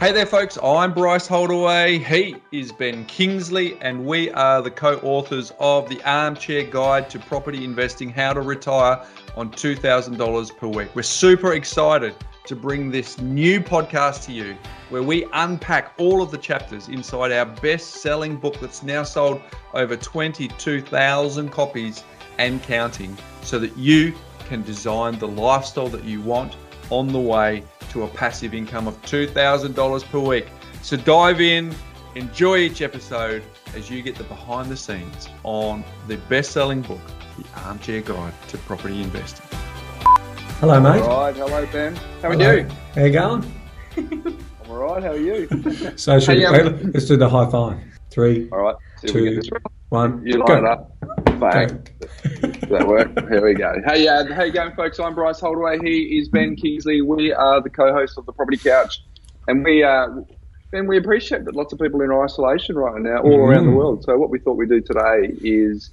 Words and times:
Hey 0.00 0.12
there, 0.12 0.26
folks. 0.26 0.56
I'm 0.62 0.94
Bryce 0.94 1.26
Holdaway. 1.26 1.98
He 1.98 2.36
is 2.52 2.70
Ben 2.70 3.04
Kingsley, 3.06 3.76
and 3.80 4.06
we 4.06 4.30
are 4.30 4.62
the 4.62 4.70
co 4.70 4.98
authors 4.98 5.52
of 5.58 5.88
The 5.88 6.00
Armchair 6.08 6.62
Guide 6.62 7.10
to 7.10 7.18
Property 7.18 7.64
Investing 7.64 8.08
How 8.08 8.32
to 8.32 8.40
Retire 8.40 9.04
on 9.36 9.50
$2,000 9.50 10.56
per 10.56 10.68
week. 10.68 10.94
We're 10.94 11.02
super 11.02 11.54
excited 11.54 12.14
to 12.46 12.54
bring 12.54 12.92
this 12.92 13.18
new 13.20 13.60
podcast 13.60 14.24
to 14.26 14.32
you 14.32 14.56
where 14.90 15.02
we 15.02 15.26
unpack 15.32 15.94
all 15.98 16.22
of 16.22 16.30
the 16.30 16.38
chapters 16.38 16.86
inside 16.86 17.32
our 17.32 17.46
best 17.46 17.94
selling 17.94 18.36
book 18.36 18.60
that's 18.60 18.84
now 18.84 19.02
sold 19.02 19.42
over 19.74 19.96
22,000 19.96 21.48
copies 21.48 22.04
and 22.38 22.62
counting 22.62 23.18
so 23.42 23.58
that 23.58 23.76
you 23.76 24.14
can 24.44 24.62
design 24.62 25.18
the 25.18 25.26
lifestyle 25.26 25.88
that 25.88 26.04
you 26.04 26.20
want 26.20 26.56
on 26.90 27.08
the 27.08 27.18
way 27.18 27.62
to 27.90 28.04
a 28.04 28.08
passive 28.08 28.54
income 28.54 28.86
of 28.86 29.00
$2,000 29.02 30.04
per 30.04 30.18
week. 30.18 30.46
So 30.82 30.96
dive 30.96 31.40
in, 31.40 31.74
enjoy 32.14 32.58
each 32.58 32.82
episode 32.82 33.42
as 33.74 33.90
you 33.90 34.02
get 34.02 34.16
the 34.16 34.24
behind 34.24 34.70
the 34.70 34.76
scenes 34.76 35.28
on 35.44 35.84
the 36.06 36.16
best 36.28 36.52
selling 36.52 36.82
book, 36.82 37.00
The 37.36 37.44
Armchair 37.62 38.00
Guide 38.02 38.32
to 38.48 38.58
Property 38.58 39.02
Investing. 39.02 39.46
Hello, 40.60 40.80
mate. 40.80 41.02
All 41.02 41.20
right, 41.20 41.36
hello, 41.36 41.66
Ben. 41.72 41.94
How 42.20 42.30
are 42.30 42.34
you? 42.34 42.68
How 42.94 43.04
you 43.04 43.12
going? 43.12 43.60
I'm 43.96 44.70
all 44.70 44.76
right. 44.76 45.02
How 45.02 45.10
are 45.10 45.16
you? 45.16 45.46
So, 45.96 46.18
should 46.18 46.38
Hey, 46.38 46.44
um, 46.44 46.90
let's 46.92 47.06
do 47.06 47.16
the 47.16 47.28
high 47.28 47.48
five. 47.48 47.78
Three, 48.10 48.48
all 48.50 48.58
right. 48.58 48.76
See 48.96 49.08
two, 49.08 49.24
get 49.24 49.36
this 49.36 49.52
right. 49.52 49.62
one. 49.90 50.20
You 50.26 50.44
go. 50.44 50.52
line 50.52 50.58
it 50.58 50.64
up. 50.64 50.97
Bang. 51.40 51.86
Does 52.00 52.68
that 52.70 52.86
work? 52.86 53.08
Here 53.30 53.44
we 53.44 53.54
go. 53.54 53.72
Hey, 53.86 54.08
uh, 54.08 54.24
how 54.34 54.42
you 54.44 54.52
going, 54.52 54.72
folks? 54.74 54.98
I'm 54.98 55.14
Bryce 55.14 55.40
Holdaway. 55.40 55.78
He 55.78 56.18
is 56.18 56.28
Ben 56.28 56.56
Kingsley. 56.56 57.00
We 57.02 57.32
are 57.32 57.62
the 57.62 57.70
co-hosts 57.70 58.18
of 58.18 58.26
the 58.26 58.32
Property 58.32 58.58
Couch, 58.58 59.00
and 59.46 59.64
we 59.64 59.82
uh, 59.84 60.06
Ben, 60.72 60.86
we 60.86 60.98
appreciate 60.98 61.44
that 61.44 61.54
lots 61.54 61.72
of 61.72 61.78
people 61.78 62.02
are 62.02 62.04
in 62.04 62.24
isolation 62.24 62.76
right 62.76 63.00
now, 63.00 63.18
all 63.22 63.38
around 63.38 63.66
the 63.66 63.70
Mhm. 63.70 63.76
world. 63.76 64.04
So 64.04 64.18
what 64.18 64.30
we 64.30 64.38
thought 64.40 64.56
we'd 64.56 64.68
do 64.68 64.80
today 64.80 65.34
is. 65.40 65.90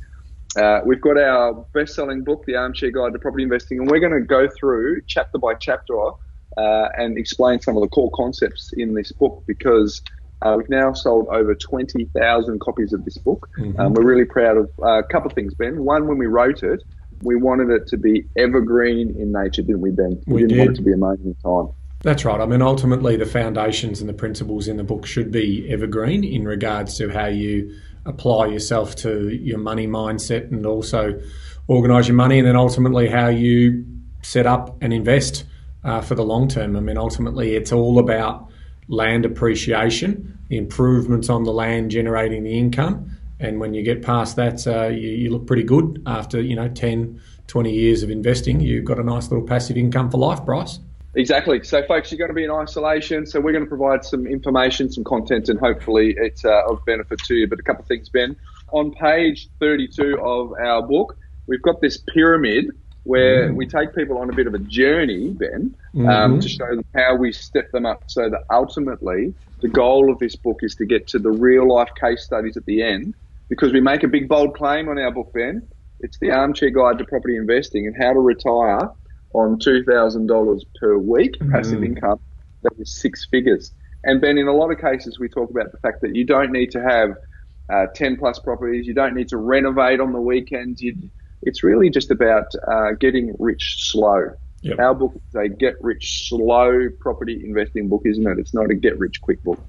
Uh, 0.58 0.80
we've 0.86 1.02
got 1.02 1.18
our 1.18 1.66
best-selling 1.74 2.24
book, 2.24 2.46
The 2.48 2.56
Armchair 2.56 2.90
Guide 2.90 3.12
to 3.12 3.20
Property 3.20 3.44
Investing, 3.44 3.78
and 3.80 3.92
we're 3.92 4.00
going 4.00 4.14
to 4.14 4.22
go 4.22 4.48
through 4.58 5.02
chapter 5.06 5.38
by 5.38 5.54
chapter 5.56 5.94
uh, 6.56 6.88
and 6.98 7.18
explain 7.18 7.60
some 7.60 7.76
of 7.76 7.82
the 7.82 7.90
core 7.90 8.10
concepts 8.16 8.72
in 8.78 8.94
this 8.94 9.12
book 9.12 9.44
because 9.48 10.02
uh, 10.46 10.56
we've 10.58 10.70
now 10.70 10.94
sold 10.94 11.28
over 11.30 11.56
20,000 11.56 12.60
copies 12.60 12.94
of 12.94 13.04
this 13.04 13.18
book. 13.18 13.50
Mhm. 13.58 13.80
Um, 13.80 13.94
we're 13.94 14.06
really 14.06 14.26
proud 14.26 14.58
of 14.58 14.70
uh, 14.82 15.00
a 15.00 15.04
couple 15.04 15.28
of 15.28 15.34
things, 15.34 15.56
Ben. 15.56 15.84
One, 15.84 16.08
when 16.08 16.20
we 16.20 16.28
wrote 16.28 16.62
it, 16.62 16.84
we 17.24 17.36
wanted 17.36 17.72
it 17.72 17.88
to 17.88 17.98
be 17.98 18.26
evergreen 18.38 19.16
in 19.18 19.32
nature, 19.32 19.64
didn't 19.64 19.82
we, 19.82 19.90
Ben? 19.90 20.22
We 20.28 20.42
didn't 20.42 20.60
want 20.60 20.70
it 20.72 20.76
to 20.76 20.82
be 20.84 20.94
a 20.94 20.98
moment 20.98 21.26
in 21.26 21.36
time. 21.36 21.74
That's 22.04 22.24
right. 22.24 22.40
I 22.40 22.46
mean, 22.46 22.62
ultimately, 22.62 23.18
the 23.18 23.26
foundations 23.26 24.02
and 24.02 24.08
the 24.08 24.14
principles 24.14 24.68
in 24.68 24.78
the 24.78 24.84
book 24.84 25.08
should 25.08 25.32
be 25.32 25.68
evergreen 25.72 26.24
in 26.24 26.46
regards 26.46 26.96
to 27.00 27.10
how 27.10 27.26
you 27.26 27.74
apply 28.06 28.48
yourself 28.48 28.96
to 28.98 29.30
your 29.30 29.58
money 29.58 29.88
mindset 29.88 30.52
and 30.52 30.68
also 30.68 31.20
organise 31.68 32.08
your 32.08 32.16
money, 32.16 32.38
and 32.38 32.48
then 32.48 32.56
ultimately 32.56 33.08
how 33.10 33.30
you 33.30 33.84
set 34.22 34.46
up 34.46 34.78
and 34.82 34.94
invest 34.94 35.46
uh, 35.84 36.02
for 36.02 36.14
the 36.14 36.24
long 36.24 36.48
term. 36.48 36.76
I 36.76 36.82
mean, 36.82 36.98
ultimately, 36.98 37.56
it's 37.56 37.72
all 37.72 37.98
about 37.98 38.52
land 38.88 39.26
appreciation, 39.26 40.35
improvements 40.50 41.30
on 41.30 41.44
the 41.44 41.52
land 41.52 41.92
generating 41.92 42.44
the 42.44 42.58
income. 42.58 43.12
And 43.40 43.60
when 43.60 43.74
you 43.74 43.84
get 43.84 44.02
past 44.02 44.36
that, 44.38 44.66
uh, 44.66 44.88
you, 44.88 45.10
you 45.10 45.30
look 45.32 45.46
pretty 45.46 45.64
good 45.64 46.02
after, 46.06 46.42
you 46.42 46.56
know, 46.56 46.70
10, 46.70 47.20
20 47.48 47.72
years 47.72 48.02
of 48.04 48.10
investing. 48.10 48.60
You've 48.62 48.86
got 48.86 49.00
a 49.00 49.04
nice 49.04 49.30
little 49.30 49.46
passive 49.46 49.78
income 49.78 50.10
for 50.10 50.18
life, 50.18 50.46
Bryce. 50.46 50.80
Exactly. 51.16 51.64
So, 51.64 51.82
folks, 51.84 52.12
you're 52.12 52.18
going 52.18 52.30
to 52.30 52.36
be 52.36 52.44
in 52.44 52.52
isolation. 52.52 53.26
So, 53.26 53.40
we're 53.40 53.52
going 53.54 53.64
to 53.64 53.70
provide 53.70 54.04
some 54.06 54.26
information, 54.26 54.92
some 54.92 55.04
content, 55.04 55.50
and 55.50 55.60
hopefully 55.60 56.14
it's 56.18 56.44
uh, 56.46 56.62
of 56.70 56.84
benefit 56.86 57.20
to 57.20 57.36
you. 57.36 57.48
But 57.48 57.60
a 57.60 57.64
couple 57.64 57.82
of 57.82 57.88
things, 57.88 58.10
Ben. 58.10 58.36
On 58.72 58.92
page 58.94 59.50
32 59.60 60.20
of 60.22 60.54
our 60.54 60.82
book, 60.82 61.18
we've 61.48 61.62
got 61.62 61.82
this 61.82 61.98
pyramid 61.98 62.72
where 63.04 63.54
we 63.54 63.68
take 63.68 63.94
people 63.94 64.18
on 64.18 64.32
a 64.32 64.34
bit 64.34 64.48
of 64.48 64.56
a 64.56 64.60
journey, 64.60 65.30
Ben, 65.30 65.76
um, 65.96 66.04
Mhm. 66.04 66.42
to 66.42 66.50
show 66.50 66.68
them 66.76 66.84
how 66.96 67.16
we 67.16 67.32
step 67.32 67.72
them 67.72 67.86
up 67.86 68.04
so 68.08 68.30
that 68.30 68.42
ultimately 68.52 69.34
the 69.66 69.72
goal 69.72 70.12
of 70.12 70.20
this 70.20 70.36
book 70.36 70.60
is 70.62 70.76
to 70.76 70.86
get 70.86 71.08
to 71.08 71.18
the 71.18 71.32
real 71.32 71.68
life 71.68 71.90
case 72.00 72.24
studies 72.24 72.56
at 72.56 72.64
the 72.66 72.84
end 72.84 73.16
because 73.50 73.74
we 73.74 73.82
make 73.82 74.04
a 74.04 74.08
big, 74.08 74.28
bold 74.28 74.56
claim 74.56 74.88
on 74.90 75.00
our 75.00 75.12
book, 75.12 75.32
Ben. 75.34 75.68
It's 76.02 76.20
the 76.20 76.30
armchair 76.30 76.70
guide 76.70 77.00
to 77.00 77.06
property 77.06 77.36
investing 77.36 77.88
and 77.88 77.96
how 78.00 78.14
to 78.14 78.20
retire 78.20 78.90
on 79.34 79.58
$2,000 79.58 80.62
per 80.80 80.98
week 81.00 81.34
passive 81.52 81.80
Mm. 81.80 81.86
income. 81.86 82.20
That 82.62 82.74
is 82.78 82.94
six 83.02 83.26
figures. 83.32 83.72
And 84.04 84.22
Ben, 84.22 84.38
in 84.38 84.48
a 84.48 84.54
lot 84.54 84.72
of 84.72 84.78
cases, 84.80 85.18
we 85.20 85.30
talk 85.30 85.50
about 85.50 85.72
the 85.72 85.80
fact 85.80 86.02
that 86.02 86.16
you 86.16 86.26
don't 86.28 86.52
need 86.52 86.70
to 86.72 86.82
have 86.84 87.16
uh, 87.74 87.88
10 87.96 88.18
plus 88.18 88.38
properties. 88.38 88.86
You 88.86 88.94
don't 88.94 89.16
need 89.16 89.30
to 89.30 89.38
renovate 89.38 90.00
on 90.00 90.14
the 90.14 90.22
weekends. 90.22 90.80
You, 90.80 90.96
it's 91.42 91.64
really 91.64 91.90
just 91.90 92.12
about 92.12 92.46
uh, 92.72 92.92
getting 93.00 93.36
rich 93.40 93.90
slow. 93.90 94.30
Yep. 94.66 94.80
Our 94.80 94.96
book 94.96 95.14
is 95.16 95.36
a 95.36 95.48
get 95.48 95.76
rich 95.80 96.28
slow 96.28 96.90
property 97.00 97.40
investing 97.46 97.88
book, 97.88 98.02
isn't 98.04 98.26
it? 98.26 98.40
It's 98.40 98.52
not 98.52 98.72
a 98.72 98.74
get 98.74 98.98
rich 98.98 99.22
quick 99.22 99.44
book. 99.44 99.60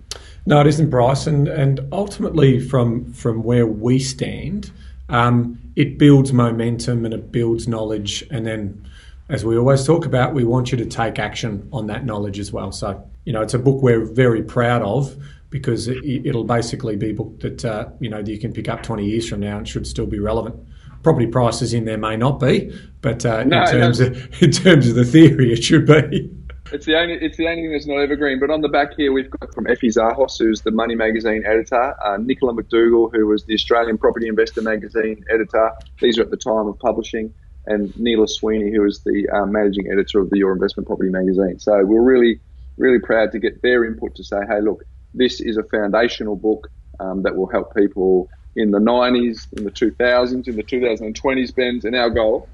No, 0.47 0.59
it 0.63 0.67
isn't, 0.67 0.89
Bryce. 0.89 1.27
And 1.27 1.49
and 1.49 1.81
ultimately, 1.93 2.59
from 2.59 3.13
from 3.13 3.43
where 3.43 3.67
we 3.67 3.99
stand, 3.99 4.71
um, 5.11 5.59
it 5.77 5.99
builds 5.99 6.33
momentum 6.33 7.05
and 7.05 7.13
it 7.13 7.31
builds 7.31 7.69
knowledge. 7.69 8.25
And 8.31 8.47
then, 8.47 8.89
as 9.29 9.45
we 9.45 9.59
always 9.59 9.85
talk 9.85 10.07
about, 10.07 10.33
we 10.33 10.45
want 10.45 10.73
you 10.73 10.79
to 10.79 10.87
take 10.87 11.19
action 11.19 11.69
on 11.75 11.89
that 11.89 12.07
knowledge 12.07 12.39
as 12.39 12.51
well. 12.51 12.73
So, 12.73 13.07
you 13.27 13.35
know, 13.35 13.43
it's 13.43 13.53
a 13.53 13.59
book 13.59 13.83
we're 13.83 14.03
very 14.03 14.43
proud 14.43 14.81
of 14.81 15.15
because 15.51 15.89
it, 15.89 16.03
it'll 16.05 16.45
basically 16.45 16.97
be 16.97 17.11
a 17.11 17.15
book 17.15 17.39
that 17.41 17.63
uh, 17.67 17.89
you 18.01 18.09
know 18.09 18.23
that 18.23 18.33
you 18.33 18.39
can 18.39 18.55
pick 18.55 18.71
up 18.71 18.83
20 18.83 19.05
years 19.05 19.29
from 19.29 19.41
now 19.41 19.59
and 19.59 19.69
should 19.69 19.87
still 19.87 20.07
be 20.07 20.21
relevant. 20.21 20.59
Property 21.07 21.29
prices 21.29 21.73
in 21.73 21.85
there 21.85 21.99
may 21.99 22.17
not 22.17 22.41
be, 22.41 22.77
but 23.01 23.25
uh, 23.25 23.45
No, 23.45 23.63
in 23.63 23.71
terms 23.71 24.01
no. 24.01 24.07
of 24.07 24.43
in 24.43 24.51
terms 24.51 24.89
of 24.89 24.97
the 24.97 25.05
theory, 25.05 25.53
it 25.53 25.63
should 25.63 25.87
be. 25.87 26.29
It's 26.73 26.85
the 26.85 26.99
only 26.99 27.15
it's 27.15 27.37
the 27.37 27.47
only 27.47 27.63
thing 27.63 27.71
that's 27.71 27.87
not 27.87 27.99
evergreen. 27.99 28.41
But 28.41 28.51
on 28.51 28.61
the 28.61 28.69
back 28.69 28.97
here, 28.97 29.13
we've 29.13 29.31
got 29.31 29.55
from 29.55 29.69
Effie 29.69 29.91
Zahos, 29.91 30.37
who's 30.37 30.63
the 30.63 30.73
Money 30.73 30.97
Magazine 30.97 31.45
editor, 31.47 31.95
uh, 32.05 32.17
Nicola 32.17 32.55
McDougall, 32.55 33.15
who 33.15 33.29
was 33.29 33.45
the 33.45 33.55
Australian 33.55 33.99
Property 33.99 34.27
Investor 34.27 34.63
Magazine 34.63 35.25
editor. 35.33 35.71
These 36.01 36.19
are 36.19 36.23
at 36.23 36.31
the 36.33 36.37
time 36.37 36.67
of 36.67 36.77
publishing, 36.81 37.33
and 37.67 37.97
Nila 37.97 38.27
Sweeney, 38.27 38.73
who 38.73 38.85
is 38.85 39.05
the 39.05 39.29
uh, 39.33 39.47
managing 39.47 39.89
editor 39.93 40.19
of 40.19 40.31
the 40.31 40.39
Your 40.39 40.51
Investment 40.51 40.89
Property 40.89 41.11
Magazine. 41.11 41.61
So 41.61 41.85
we're 41.85 42.03
really 42.03 42.41
really 42.79 42.99
proud 42.99 43.31
to 43.31 43.39
get 43.39 43.63
their 43.63 43.85
input 43.85 44.17
to 44.17 44.25
say, 44.25 44.39
hey, 44.49 44.61
look, 44.61 44.83
this 45.15 45.41
is 45.41 45.57
a 45.57 45.63
foundational 45.63 46.35
book 46.35 46.69
um, 46.99 47.23
that 47.23 47.37
will 47.37 47.49
help 47.49 47.77
people 47.77 48.29
in 48.57 48.71
the 48.71 48.79
90s, 48.79 49.47
in 49.57 49.65
the 49.65 49.71
2000s, 49.71 50.49
in 50.49 50.57
the 50.57 50.63
2020s, 50.63 51.55
Ben's, 51.55 51.85
and 51.85 51.95
our 51.95 52.11
goal 52.11 52.49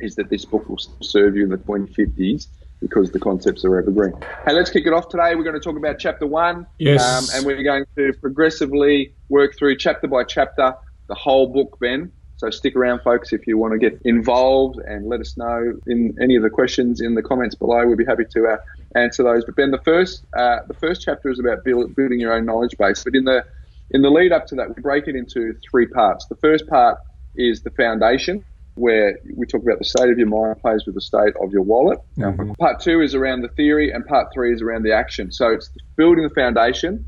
is 0.00 0.14
that 0.16 0.30
this 0.30 0.44
book 0.44 0.68
will 0.68 0.80
serve 1.00 1.36
you 1.36 1.44
in 1.44 1.50
the 1.50 1.58
2050s 1.58 2.46
because 2.80 3.12
the 3.12 3.20
concepts 3.20 3.64
are 3.64 3.78
evergreen. 3.78 4.12
Hey, 4.44 4.52
let's 4.52 4.70
kick 4.70 4.86
it 4.86 4.92
off 4.92 5.08
today. 5.08 5.34
We're 5.34 5.44
going 5.44 5.54
to 5.54 5.60
talk 5.60 5.76
about 5.76 5.98
chapter 5.98 6.26
one. 6.26 6.66
Yes. 6.78 7.02
Um, 7.02 7.36
and 7.36 7.46
we're 7.46 7.62
going 7.62 7.84
to 7.96 8.12
progressively 8.14 9.14
work 9.28 9.56
through 9.56 9.76
chapter 9.76 10.08
by 10.08 10.24
chapter 10.24 10.74
the 11.06 11.14
whole 11.14 11.46
book, 11.46 11.78
Ben. 11.80 12.10
So 12.36 12.50
stick 12.50 12.74
around, 12.74 13.02
folks, 13.02 13.32
if 13.32 13.46
you 13.46 13.56
want 13.56 13.72
to 13.72 13.78
get 13.78 14.00
involved 14.04 14.80
and 14.80 15.08
let 15.08 15.20
us 15.20 15.36
know 15.36 15.78
in 15.86 16.16
any 16.20 16.34
of 16.34 16.42
the 16.42 16.50
questions 16.50 17.00
in 17.00 17.14
the 17.14 17.22
comments 17.22 17.54
below. 17.54 17.86
We'll 17.86 17.96
be 17.96 18.04
happy 18.04 18.24
to 18.32 18.46
uh, 18.48 18.56
answer 18.96 19.22
those. 19.22 19.44
But 19.44 19.54
Ben, 19.54 19.70
the 19.70 19.78
first 19.78 20.24
uh, 20.36 20.58
the 20.66 20.74
first 20.74 21.02
chapter 21.02 21.30
is 21.30 21.38
about 21.38 21.62
build, 21.62 21.94
building 21.94 22.18
your 22.18 22.32
own 22.32 22.44
knowledge 22.44 22.76
base. 22.76 23.04
But 23.04 23.14
in 23.14 23.24
the 23.24 23.44
in 23.92 24.02
the 24.02 24.10
lead 24.10 24.32
up 24.32 24.46
to 24.46 24.54
that, 24.56 24.74
we 24.74 24.82
break 24.82 25.06
it 25.08 25.16
into 25.16 25.54
three 25.70 25.86
parts. 25.86 26.26
The 26.26 26.36
first 26.36 26.66
part 26.68 26.98
is 27.34 27.62
the 27.62 27.70
foundation, 27.70 28.44
where 28.74 29.18
we 29.36 29.46
talk 29.46 29.62
about 29.62 29.78
the 29.78 29.84
state 29.84 30.10
of 30.10 30.18
your 30.18 30.28
mind 30.28 30.60
plays 30.60 30.84
with 30.86 30.94
the 30.94 31.00
state 31.00 31.34
of 31.42 31.52
your 31.52 31.62
wallet. 31.62 31.98
Mhm. 32.18 32.56
Part 32.58 32.80
two 32.80 33.00
is 33.00 33.14
around 33.14 33.42
the 33.42 33.48
theory, 33.48 33.90
and 33.92 34.04
part 34.06 34.28
three 34.32 34.52
is 34.52 34.62
around 34.62 34.82
the 34.82 34.92
action. 34.92 35.30
So 35.30 35.48
it's 35.48 35.70
building 35.96 36.24
the 36.24 36.30
foundation. 36.30 37.04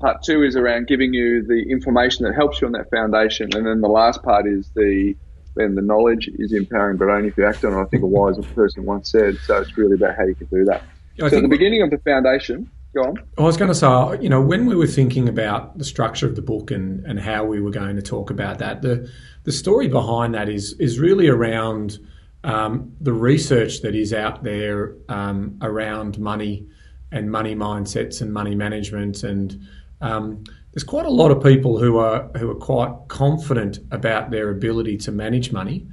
Part 0.00 0.22
two 0.24 0.42
is 0.42 0.56
around 0.56 0.86
giving 0.86 1.12
you 1.12 1.42
the 1.42 1.70
information 1.70 2.24
that 2.24 2.34
helps 2.34 2.60
you 2.60 2.66
on 2.66 2.72
that 2.72 2.90
foundation, 2.90 3.50
and 3.54 3.66
then 3.66 3.80
the 3.80 3.88
last 3.88 4.22
part 4.22 4.46
is 4.46 4.70
the 4.74 5.14
then 5.56 5.74
the 5.74 5.82
knowledge 5.82 6.30
is 6.38 6.52
empowering, 6.52 6.96
but 6.96 7.08
only 7.08 7.28
if 7.28 7.36
you 7.36 7.44
act 7.44 7.64
on 7.64 7.72
it. 7.72 7.80
I 7.80 7.84
think 7.86 8.04
a 8.04 8.06
wise 8.06 8.38
person 8.54 8.84
once 8.84 9.10
said. 9.10 9.34
So 9.38 9.60
it's 9.60 9.76
really 9.76 9.94
about 9.94 10.16
how 10.16 10.24
you 10.24 10.36
can 10.36 10.46
do 10.46 10.64
that. 10.66 10.84
I 11.20 11.28
so 11.28 11.36
at 11.38 11.42
the 11.42 11.48
beginning 11.48 11.82
of 11.82 11.90
the 11.90 11.98
foundation, 11.98 12.70
go 13.02 13.08
on. 13.10 13.18
I 13.38 13.42
was 13.42 13.56
going 13.56 13.70
to 13.70 13.74
say, 13.74 14.22
you 14.22 14.28
know, 14.28 14.40
when 14.40 14.66
we 14.66 14.74
were 14.74 14.86
thinking 14.86 15.28
about 15.28 15.78
the 15.78 15.84
structure 15.84 16.26
of 16.26 16.36
the 16.36 16.42
book 16.42 16.70
and, 16.70 17.04
and 17.06 17.18
how 17.20 17.44
we 17.44 17.60
were 17.60 17.70
going 17.70 17.96
to 17.96 18.02
talk 18.02 18.30
about 18.30 18.58
that, 18.58 18.82
the 18.82 19.10
the 19.44 19.52
story 19.52 19.88
behind 19.88 20.34
that 20.34 20.48
is 20.48 20.74
is 20.74 20.98
really 20.98 21.28
around 21.28 21.98
um, 22.44 22.92
the 23.00 23.12
research 23.12 23.80
that 23.82 23.94
is 23.94 24.12
out 24.12 24.42
there 24.42 24.94
um, 25.08 25.58
around 25.62 26.18
money 26.18 26.66
and 27.10 27.30
money 27.30 27.54
mindsets 27.54 28.20
and 28.20 28.32
money 28.32 28.54
management, 28.54 29.22
and 29.22 29.60
um, 30.00 30.44
there's 30.72 30.84
quite 30.84 31.06
a 31.06 31.10
lot 31.10 31.30
of 31.30 31.42
people 31.42 31.78
who 31.78 31.98
are 31.98 32.28
who 32.36 32.50
are 32.50 32.60
quite 32.72 32.92
confident 33.08 33.78
about 33.90 34.30
their 34.30 34.50
ability 34.50 34.96
to 34.98 35.12
manage 35.12 35.52
money, 35.52 35.86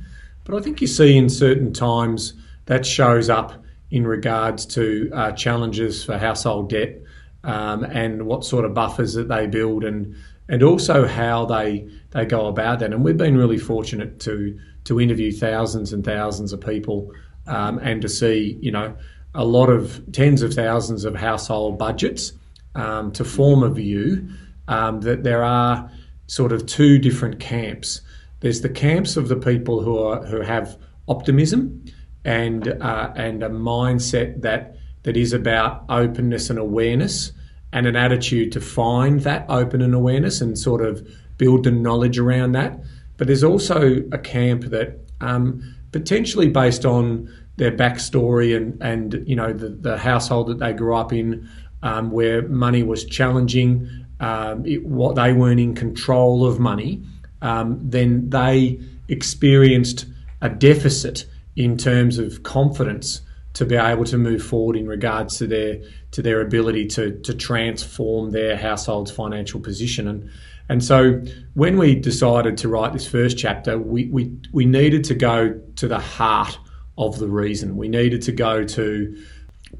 but 0.43 0.55
I 0.55 0.61
think 0.61 0.81
you 0.81 0.87
see 0.87 1.15
in 1.17 1.29
certain 1.29 1.73
times 1.73 2.33
that 2.65 2.85
shows 2.85 3.29
up 3.29 3.63
in 3.91 4.05
regards 4.05 4.65
to 4.65 5.09
uh, 5.13 5.31
challenges 5.31 6.03
for 6.03 6.17
household 6.17 6.69
debt 6.69 7.01
um, 7.43 7.83
and 7.83 8.25
what 8.25 8.43
sort 8.43 8.65
of 8.65 8.73
buffers 8.73 9.13
that 9.13 9.27
they 9.27 9.47
build 9.47 9.83
and 9.83 10.15
and 10.47 10.61
also 10.61 11.07
how 11.07 11.45
they 11.45 11.87
they 12.11 12.25
go 12.25 12.47
about 12.47 12.79
that. 12.79 12.93
And 12.93 13.03
we've 13.03 13.17
been 13.17 13.37
really 13.37 13.57
fortunate 13.57 14.19
to 14.21 14.57
to 14.85 14.99
interview 14.99 15.31
thousands 15.31 15.93
and 15.93 16.03
thousands 16.03 16.53
of 16.53 16.61
people 16.61 17.11
um, 17.47 17.79
and 17.79 18.01
to 18.01 18.09
see 18.09 18.57
you 18.61 18.71
know 18.71 18.95
a 19.33 19.45
lot 19.45 19.69
of 19.69 20.01
tens 20.11 20.41
of 20.41 20.53
thousands 20.53 21.05
of 21.05 21.15
household 21.15 21.77
budgets 21.77 22.31
um, 22.75 23.11
to 23.11 23.23
form 23.23 23.63
a 23.63 23.69
view 23.69 24.27
um, 24.67 25.01
that 25.01 25.23
there 25.23 25.43
are 25.43 25.89
sort 26.27 26.51
of 26.51 26.65
two 26.65 26.97
different 26.97 27.39
camps. 27.39 28.01
There's 28.39 28.61
the 28.61 28.69
camps 28.69 29.17
of 29.17 29.27
the 29.27 29.35
people 29.35 29.81
who 29.81 29.99
are 29.99 30.25
who 30.25 30.41
have 30.41 30.77
optimism 31.07 31.85
and 32.25 32.67
uh, 32.67 33.13
and 33.15 33.43
a 33.43 33.49
mindset 33.49 34.41
that 34.41 34.75
that 35.03 35.15
is 35.15 35.31
about 35.31 35.85
openness 35.87 36.49
and 36.49 36.59
awareness 36.59 37.31
and 37.71 37.85
an 37.85 37.95
attitude 37.95 38.51
to 38.51 38.59
find 38.59 39.21
that 39.21 39.45
open 39.49 39.81
and 39.81 39.93
awareness 39.93 40.41
and 40.41 40.57
sort 40.57 40.81
of 40.81 41.07
build 41.37 41.63
the 41.63 41.71
knowledge 41.71 42.17
around 42.17 42.53
that. 42.53 42.79
But 43.17 43.27
there's 43.27 43.43
also 43.43 44.03
a 44.11 44.17
camp 44.17 44.65
that 44.65 44.99
um, 45.21 45.75
potentially 45.91 46.49
based 46.49 46.85
on 46.85 47.31
their 47.57 47.71
backstory 47.71 48.55
and 48.55 48.81
and 48.81 49.23
you 49.27 49.35
know 49.35 49.53
the, 49.53 49.69
the 49.69 49.97
household 49.97 50.47
that 50.47 50.59
they 50.59 50.73
grew 50.73 50.95
up 50.95 51.13
in, 51.13 51.47
um, 51.83 52.09
where 52.09 52.41
money 52.47 52.81
was 52.81 53.05
challenging, 53.05 53.87
um, 54.19 54.65
it, 54.65 54.83
what 54.85 55.15
they 55.15 55.33
weren't 55.33 55.59
in 55.59 55.75
control 55.75 56.45
of 56.45 56.59
money, 56.59 57.03
um, 57.43 57.79
then 57.83 58.29
they 58.31 58.79
experienced 59.07 60.07
a 60.41 60.49
deficit 60.49 61.25
in 61.55 61.77
terms 61.77 62.17
of 62.17 62.43
confidence 62.43 63.21
to 63.53 63.65
be 63.65 63.75
able 63.75 64.03
to 64.03 64.17
move 64.17 64.43
forward 64.43 64.75
in 64.75 64.85
regards 64.85 65.37
to 65.37 65.47
their 65.47 65.79
to 66.11 66.21
their 66.21 66.41
ability 66.41 66.85
to 66.85 67.17
to 67.21 67.33
transform 67.33 68.31
their 68.31 68.55
household's 68.57 69.11
financial 69.11 69.59
position. 69.59 70.07
And 70.07 70.29
and 70.67 70.83
so 70.83 71.21
when 71.53 71.77
we 71.77 71.95
decided 71.95 72.57
to 72.59 72.67
write 72.67 72.93
this 72.93 73.07
first 73.07 73.37
chapter 73.37 73.77
we 73.77 74.07
we, 74.07 74.37
we 74.51 74.65
needed 74.65 75.03
to 75.05 75.15
go 75.15 75.59
to 75.77 75.87
the 75.87 75.99
heart 75.99 76.59
of 76.97 77.19
the 77.19 77.27
reason. 77.27 77.77
We 77.77 77.87
needed 77.87 78.21
to 78.23 78.31
go 78.31 78.63
to 78.63 79.23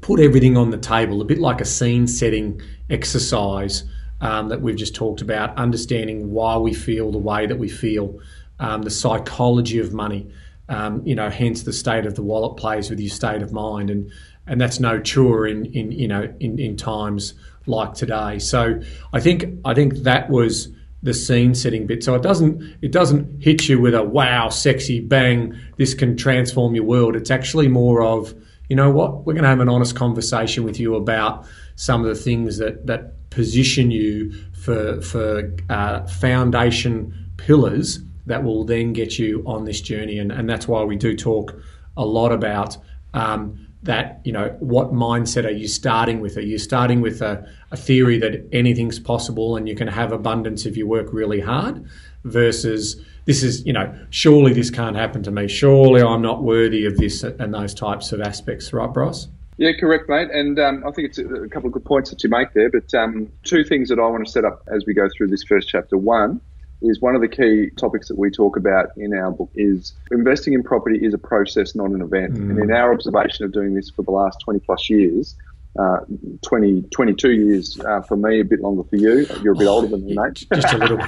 put 0.00 0.20
everything 0.20 0.56
on 0.56 0.70
the 0.70 0.78
table 0.78 1.20
a 1.20 1.24
bit 1.24 1.38
like 1.38 1.60
a 1.60 1.64
scene 1.64 2.06
setting 2.06 2.60
exercise 2.90 3.84
um, 4.20 4.48
that 4.48 4.62
we've 4.62 4.76
just 4.76 4.94
talked 4.94 5.20
about 5.20 5.56
understanding 5.56 6.32
why 6.32 6.56
we 6.56 6.72
feel 6.72 7.10
the 7.10 7.18
way 7.18 7.46
that 7.46 7.58
we 7.58 7.68
feel 7.68 8.18
um, 8.58 8.82
the 8.82 8.90
psychology 8.90 9.78
of 9.78 9.92
money 9.92 10.30
um, 10.68 11.02
you 11.06 11.14
know, 11.14 11.30
hence 11.30 11.62
the 11.62 11.72
state 11.72 12.06
of 12.06 12.14
the 12.14 12.22
wallet 12.22 12.56
plays 12.56 12.90
with 12.90 13.00
your 13.00 13.10
state 13.10 13.42
of 13.42 13.52
mind, 13.52 13.90
and 13.90 14.10
and 14.46 14.60
that's 14.60 14.80
no 14.80 14.98
truer 14.98 15.46
in 15.46 15.66
in 15.66 15.92
you 15.92 16.08
know 16.08 16.32
in, 16.40 16.58
in 16.58 16.76
times 16.76 17.34
like 17.66 17.94
today. 17.94 18.38
So 18.38 18.80
I 19.12 19.20
think 19.20 19.46
I 19.64 19.74
think 19.74 19.94
that 19.98 20.28
was 20.30 20.68
the 21.02 21.14
scene 21.14 21.54
setting 21.54 21.86
bit. 21.86 22.02
So 22.02 22.14
it 22.14 22.22
doesn't 22.22 22.62
it 22.82 22.90
doesn't 22.90 23.42
hit 23.42 23.68
you 23.68 23.80
with 23.80 23.94
a 23.94 24.02
wow, 24.02 24.48
sexy 24.48 25.00
bang. 25.00 25.56
This 25.76 25.94
can 25.94 26.16
transform 26.16 26.74
your 26.74 26.84
world. 26.84 27.14
It's 27.16 27.30
actually 27.30 27.68
more 27.68 28.02
of 28.02 28.34
you 28.68 28.74
know 28.74 28.90
what 28.90 29.24
we're 29.24 29.34
going 29.34 29.44
to 29.44 29.48
have 29.48 29.60
an 29.60 29.68
honest 29.68 29.94
conversation 29.94 30.64
with 30.64 30.80
you 30.80 30.96
about 30.96 31.46
some 31.76 32.04
of 32.04 32.08
the 32.08 32.20
things 32.20 32.58
that 32.58 32.86
that 32.86 33.30
position 33.30 33.90
you 33.90 34.32
for 34.52 35.00
for 35.00 35.52
uh, 35.68 36.06
foundation 36.06 37.14
pillars 37.36 38.00
that 38.26 38.44
will 38.44 38.64
then 38.64 38.92
get 38.92 39.18
you 39.18 39.42
on 39.46 39.64
this 39.64 39.80
journey. 39.80 40.18
And, 40.18 40.30
and 40.30 40.48
that's 40.48 40.68
why 40.68 40.82
we 40.82 40.96
do 40.96 41.16
talk 41.16 41.58
a 41.96 42.04
lot 42.04 42.32
about 42.32 42.76
um, 43.14 43.66
that, 43.82 44.20
you 44.24 44.32
know, 44.32 44.54
what 44.58 44.92
mindset 44.92 45.44
are 45.44 45.50
you 45.50 45.68
starting 45.68 46.20
with? 46.20 46.36
Are 46.36 46.42
you 46.42 46.58
starting 46.58 47.00
with 47.00 47.22
a, 47.22 47.48
a 47.70 47.76
theory 47.76 48.18
that 48.18 48.46
anything's 48.52 48.98
possible 48.98 49.56
and 49.56 49.68
you 49.68 49.74
can 49.74 49.88
have 49.88 50.12
abundance 50.12 50.66
if 50.66 50.76
you 50.76 50.86
work 50.86 51.12
really 51.12 51.40
hard 51.40 51.84
versus 52.24 53.00
this 53.24 53.42
is, 53.42 53.64
you 53.64 53.72
know, 53.72 53.92
surely 54.10 54.52
this 54.52 54.70
can't 54.70 54.96
happen 54.96 55.22
to 55.22 55.30
me. 55.30 55.48
Surely 55.48 56.02
I'm 56.02 56.22
not 56.22 56.42
worthy 56.42 56.84
of 56.84 56.96
this 56.96 57.22
and 57.22 57.54
those 57.54 57.74
types 57.74 58.12
of 58.12 58.20
aspects, 58.20 58.72
right, 58.72 58.92
Bryce? 58.92 59.28
Yeah, 59.58 59.70
correct, 59.78 60.08
mate. 60.08 60.28
And 60.30 60.58
um, 60.58 60.84
I 60.86 60.90
think 60.90 61.08
it's 61.08 61.18
a, 61.18 61.48
couple 61.48 61.68
of 61.68 61.72
good 61.72 61.84
points 61.84 62.10
that 62.10 62.22
you 62.22 62.28
make 62.28 62.52
there. 62.52 62.70
But 62.70 62.92
um, 62.94 63.32
two 63.42 63.64
things 63.64 63.88
that 63.88 63.98
I 63.98 64.06
want 64.06 64.26
to 64.26 64.30
set 64.30 64.44
up 64.44 64.62
as 64.68 64.84
we 64.86 64.94
go 64.94 65.08
through 65.16 65.28
this 65.28 65.44
first 65.44 65.68
chapter. 65.68 65.96
One, 65.96 66.40
is 66.82 67.00
one 67.00 67.14
of 67.14 67.20
the 67.20 67.28
key 67.28 67.70
topics 67.76 68.08
that 68.08 68.18
we 68.18 68.30
talk 68.30 68.56
about 68.56 68.90
in 68.96 69.14
our 69.14 69.30
book 69.30 69.50
is 69.54 69.94
investing 70.10 70.52
in 70.52 70.62
property 70.62 70.98
is 71.04 71.14
a 71.14 71.18
process, 71.18 71.74
not 71.74 71.90
an 71.90 72.02
event. 72.02 72.34
Mm. 72.34 72.50
And 72.50 72.58
in 72.58 72.72
our 72.72 72.92
observation 72.92 73.44
of 73.44 73.52
doing 73.52 73.74
this 73.74 73.90
for 73.90 74.02
the 74.02 74.10
last 74.10 74.38
20 74.44 74.60
plus 74.60 74.90
years, 74.90 75.36
uh, 75.78 75.98
20, 76.42 76.82
22 76.90 77.30
years 77.32 77.80
uh, 77.80 78.00
for 78.02 78.16
me, 78.16 78.40
a 78.40 78.44
bit 78.44 78.60
longer 78.60 78.82
for 78.84 78.96
you. 78.96 79.26
You're 79.42 79.52
a 79.52 79.56
bit 79.56 79.66
oh, 79.66 79.72
older 79.72 79.88
than 79.88 80.06
me, 80.06 80.14
mate. 80.14 80.46
Just 80.54 80.72
a 80.72 80.78
little. 80.78 80.98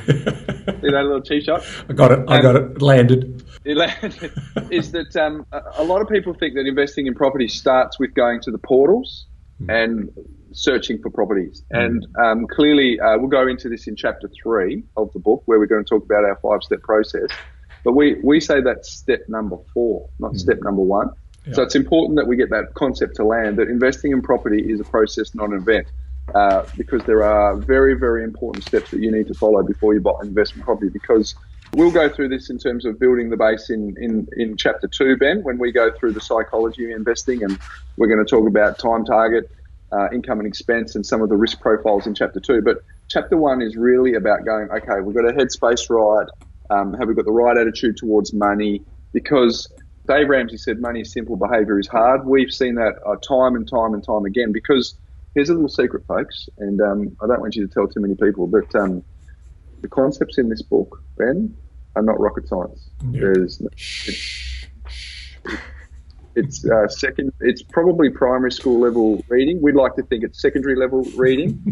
you 0.83 0.91
know, 0.91 1.01
a 1.01 1.05
little 1.05 1.23
tee 1.23 1.41
shot. 1.41 1.65
I 1.89 1.93
got 1.95 2.13
it. 2.13 2.25
I 2.29 2.37
um, 2.37 2.43
got 2.43 2.57
it. 2.57 2.83
Landed. 2.83 3.43
It 3.65 3.77
landed. 3.77 4.33
is 4.71 4.93
that 4.93 5.17
um, 5.17 5.47
a 5.53 5.85
lot 5.85 6.03
of 6.03 6.09
people 6.09 6.35
think 6.35 6.55
that 6.55 6.67
investing 6.67 7.07
in 7.07 7.15
property 7.15 7.49
starts 7.49 7.99
with 7.99 8.13
going 8.15 8.41
to 8.43 8.51
the 8.51 8.59
portals 8.59 9.27
mm. 9.61 9.73
and 9.73 10.11
searching 10.53 11.01
for 11.01 11.11
properties. 11.11 11.63
Mm. 11.73 11.85
And 11.85 12.07
um, 12.23 12.47
clearly, 12.47 13.01
uh, 13.01 13.19
we'll 13.19 13.29
go 13.29 13.47
into 13.47 13.69
this 13.69 13.87
in 13.87 13.97
chapter 13.97 14.29
three 14.43 14.83
of 14.97 15.13
the 15.13 15.19
book, 15.19 15.43
where 15.47 15.59
we're 15.59 15.67
going 15.67 15.85
to 15.85 15.89
talk 15.89 16.05
about 16.05 16.25
our 16.25 16.37
five 16.43 16.63
step 16.63 16.83
process. 16.83 17.31
But 17.85 17.93
we, 17.93 18.17
we 18.23 18.41
say 18.41 18.61
that's 18.61 18.91
step 18.91 19.21
number 19.29 19.57
four, 19.73 20.09
not 20.19 20.33
mm. 20.33 20.39
step 20.39 20.59
number 20.63 20.83
one. 20.83 21.11
Yeah. 21.47 21.55
So 21.55 21.63
it's 21.63 21.75
important 21.75 22.17
that 22.19 22.27
we 22.27 22.37
get 22.37 22.51
that 22.51 22.75
concept 22.75 23.17
to 23.17 23.25
land 23.25 23.59
that 23.59 23.69
investing 23.69 24.13
in 24.13 24.21
property 24.21 24.73
is 24.73 24.81
a 24.81 24.85
process, 24.85 25.35
not 25.35 25.51
an 25.51 25.57
event. 25.57 25.87
Uh, 26.35 26.67
because 26.77 27.03
there 27.05 27.23
are 27.23 27.57
very, 27.57 27.95
very 27.95 28.23
important 28.23 28.63
steps 28.63 28.91
that 28.91 29.01
you 29.01 29.11
need 29.11 29.27
to 29.27 29.33
follow 29.33 29.63
before 29.63 29.95
you 29.95 30.01
buy 30.01 30.13
investment 30.23 30.63
property. 30.63 30.91
Because 30.91 31.35
we'll 31.73 31.91
go 31.91 32.07
through 32.11 32.29
this 32.29 32.51
in 32.51 32.59
terms 32.59 32.85
of 32.85 32.99
building 32.99 33.31
the 33.31 33.37
base 33.39 33.71
in, 33.71 33.95
in, 33.99 34.29
in 34.37 34.55
chapter 34.59 34.87
two, 34.89 35.17
Ben, 35.17 35.43
when 35.43 35.57
we 35.57 35.73
go 35.73 35.91
through 35.91 36.13
the 36.13 36.21
psychology 36.21 36.85
of 36.85 36.91
investing, 36.91 37.43
and 37.43 37.59
we're 37.97 38.09
going 38.09 38.23
to 38.23 38.29
talk 38.29 38.47
about 38.47 38.79
time 38.79 39.07
target, 39.07 39.51
uh, 39.93 40.09
income 40.13 40.39
and 40.39 40.47
expense 40.47 40.95
and 40.95 41.05
some 41.05 41.23
of 41.23 41.29
the 41.29 41.37
risk 41.37 41.61
profiles 41.61 42.07
in 42.07 42.15
chapter 42.15 42.41
two. 42.41 42.63
But 42.63 42.79
chapter 43.09 43.37
one 43.37 43.63
is 43.63 43.77
really 43.77 44.15
about 44.15 44.45
going, 44.45 44.71
okay, 44.71 45.01
we've 45.03 45.15
got 45.15 45.29
a 45.29 45.33
headspace 45.33 45.89
right. 45.91 46.29
Um, 46.71 46.95
have 46.95 47.09
we 47.09 47.15
got 47.15 47.25
the 47.25 47.33
right 47.33 47.57
attitude 47.57 47.97
towards 47.97 48.33
money? 48.33 48.83
Because 49.13 49.73
Dave 50.07 50.29
Ramsey 50.29 50.57
said 50.57 50.81
money 50.81 51.01
is 51.01 51.13
simple, 51.13 51.37
behavior 51.37 51.79
is 51.79 51.89
hard. 51.89 52.27
We've 52.27 52.53
seen 52.53 52.75
that 52.77 52.95
uh, 53.07 53.17
time 53.17 53.57
and 53.57 53.69
time 53.69 53.95
and 53.95 54.05
time 54.05 54.25
again 54.25 54.53
because 54.53 54.95
here's 55.35 55.51
a 55.51 55.55
little 55.55 55.69
secret, 55.69 56.05
folks, 56.07 56.49
and 56.59 56.81
um, 56.81 57.17
I 57.23 57.27
don't 57.27 57.41
want 57.41 57.57
you 57.57 57.67
to 57.67 57.73
tell 57.73 57.87
too 57.87 58.01
many 58.01 58.15
people, 58.15 58.47
but 58.47 58.75
um, 58.75 59.03
the 59.81 59.89
concepts 59.89 60.39
in 60.39 60.49
this 60.49 60.63
book, 60.63 61.03
Ben, 61.17 61.57
are 61.97 62.03
not 62.03 62.19
rocket 62.19 62.49
science. 62.49 62.89
Yeah. 63.11 63.21
There's, 63.21 63.61
it's 63.61 64.67
uh, 66.39 66.89
second. 66.89 67.33
It's 67.41 67.63
probably 67.63 68.11
primary 68.11 68.53
school 68.53 68.81
level 68.81 69.25
reading. 69.29 69.61
We'd 69.61 69.75
like 69.75 69.95
to 69.97 70.03
think 70.05 70.25
it's 70.25 70.41
secondary 70.41 70.77
level 70.77 71.03
reading. 71.17 71.63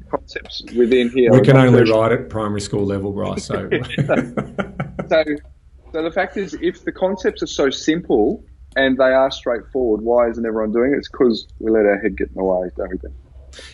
concepts 0.10 0.64
within 0.76 1.10
here. 1.10 1.32
We 1.32 1.40
can 1.40 1.56
only 1.56 1.90
write 1.90 2.12
at 2.12 2.28
primary 2.28 2.60
school 2.60 2.84
level, 2.84 3.12
Bryce. 3.12 3.44
So. 3.44 3.68
so, 5.08 5.24
so 5.92 6.02
the 6.02 6.12
fact 6.12 6.36
is, 6.36 6.54
if 6.60 6.84
the 6.84 6.92
concepts 6.92 7.42
are 7.42 7.48
so 7.48 7.70
simple 7.70 8.44
and 8.76 8.96
they 8.98 9.04
are 9.04 9.30
straightforward, 9.30 10.02
why 10.02 10.28
isn't 10.28 10.44
everyone 10.44 10.72
doing 10.72 10.92
it? 10.92 10.98
It's 10.98 11.08
because 11.08 11.46
we 11.58 11.70
let 11.70 11.86
our 11.86 11.98
head 11.98 12.16
get 12.16 12.28
in 12.28 12.34
the 12.34 12.44
way, 12.44 12.68
don't 12.76 13.02
we? 13.02 13.10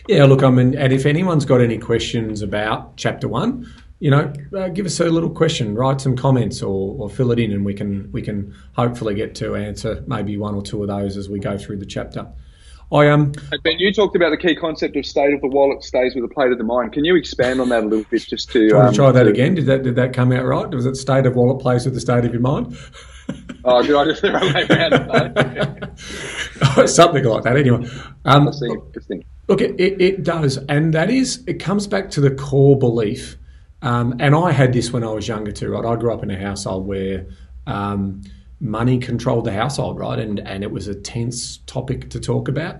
Yeah, 0.07 0.25
look, 0.25 0.43
I 0.43 0.49
mean, 0.49 0.77
and 0.77 0.93
if 0.93 1.05
anyone's 1.05 1.45
got 1.45 1.59
any 1.59 1.77
questions 1.77 2.41
about 2.41 2.95
chapter 2.95 3.27
one, 3.27 3.71
you 4.03 4.11
know, 4.11 4.33
uh, 4.57 4.67
give 4.67 4.85
us 4.85 4.99
a 4.99 5.05
little 5.05 5.29
question, 5.29 5.75
write 5.75 6.01
some 6.01 6.17
comments, 6.17 6.61
or, 6.61 6.93
or 6.99 7.09
fill 7.09 7.31
it 7.31 7.39
in, 7.39 7.53
and 7.53 7.63
we 7.63 7.73
can 7.73 8.11
we 8.11 8.21
can 8.21 8.53
hopefully 8.75 9.15
get 9.15 9.33
to 9.35 9.55
answer 9.55 10.03
maybe 10.07 10.35
one 10.35 10.53
or 10.53 10.61
two 10.61 10.81
of 10.81 10.89
those 10.89 11.15
as 11.15 11.29
we 11.29 11.39
go 11.39 11.57
through 11.57 11.77
the 11.77 11.85
chapter. 11.85 12.27
I 12.91 13.07
um. 13.07 13.31
Ben, 13.63 13.79
you 13.79 13.93
talked 13.93 14.17
about 14.17 14.31
the 14.31 14.37
key 14.37 14.57
concept 14.57 14.97
of 14.97 15.05
state 15.05 15.33
of 15.33 15.39
the 15.39 15.47
wallet 15.47 15.83
stays 15.83 16.15
with 16.15 16.27
the 16.27 16.33
plate 16.35 16.51
of 16.51 16.57
the 16.57 16.65
mind. 16.65 16.91
Can 16.91 17.05
you 17.05 17.15
expand 17.15 17.61
on 17.61 17.69
that 17.69 17.85
a 17.85 17.87
little 17.87 18.03
bit, 18.11 18.23
just 18.27 18.51
to? 18.51 18.77
Um, 18.77 18.91
to 18.91 18.93
try 18.93 19.09
that 19.13 19.23
to, 19.23 19.29
again? 19.29 19.55
Did 19.55 19.67
that 19.67 19.83
did 19.83 19.95
that 19.95 20.11
come 20.11 20.33
out 20.33 20.43
right? 20.43 20.69
Was 20.69 20.85
it 20.85 20.97
state 20.97 21.25
of 21.25 21.37
wallet 21.37 21.61
plays 21.61 21.85
with 21.85 21.93
the 21.93 22.01
state 22.01 22.25
of 22.25 22.33
your 22.33 22.41
mind? 22.41 22.77
oh, 23.63 23.81
did 23.83 23.95
I 23.95 24.03
just 24.03 24.21
the 24.21 24.33
wrong 24.33 24.53
way 24.53 24.67
around? 26.75 26.89
Something 26.89 27.23
like 27.23 27.43
that. 27.43 27.55
Anyway, 27.55 27.87
um, 28.25 28.49
look, 28.49 28.97
look 29.47 29.61
it, 29.61 29.79
it, 29.79 30.01
it 30.01 30.23
does, 30.23 30.57
and 30.67 30.93
that 30.93 31.09
is 31.09 31.41
it 31.47 31.61
comes 31.61 31.87
back 31.87 32.09
to 32.09 32.19
the 32.19 32.31
core 32.31 32.77
belief 32.77 33.37
um, 33.83 34.15
and 34.19 34.33
I 34.33 34.51
had 34.51 34.71
this 34.71 34.91
when 34.93 35.03
I 35.03 35.11
was 35.11 35.27
younger 35.27 35.51
too, 35.51 35.69
right? 35.69 35.85
I 35.85 35.95
grew 35.97 36.13
up 36.13 36.23
in 36.23 36.31
a 36.31 36.39
household 36.39 36.87
where 36.87 37.27
um, 37.67 38.21
money 38.59 38.97
controlled 38.97 39.45
the 39.45 39.51
household, 39.51 39.99
right? 39.99 40.17
And 40.17 40.39
and 40.39 40.63
it 40.63 40.71
was 40.71 40.87
a 40.87 40.95
tense 40.95 41.57
topic 41.67 42.09
to 42.11 42.19
talk 42.19 42.47
about. 42.47 42.77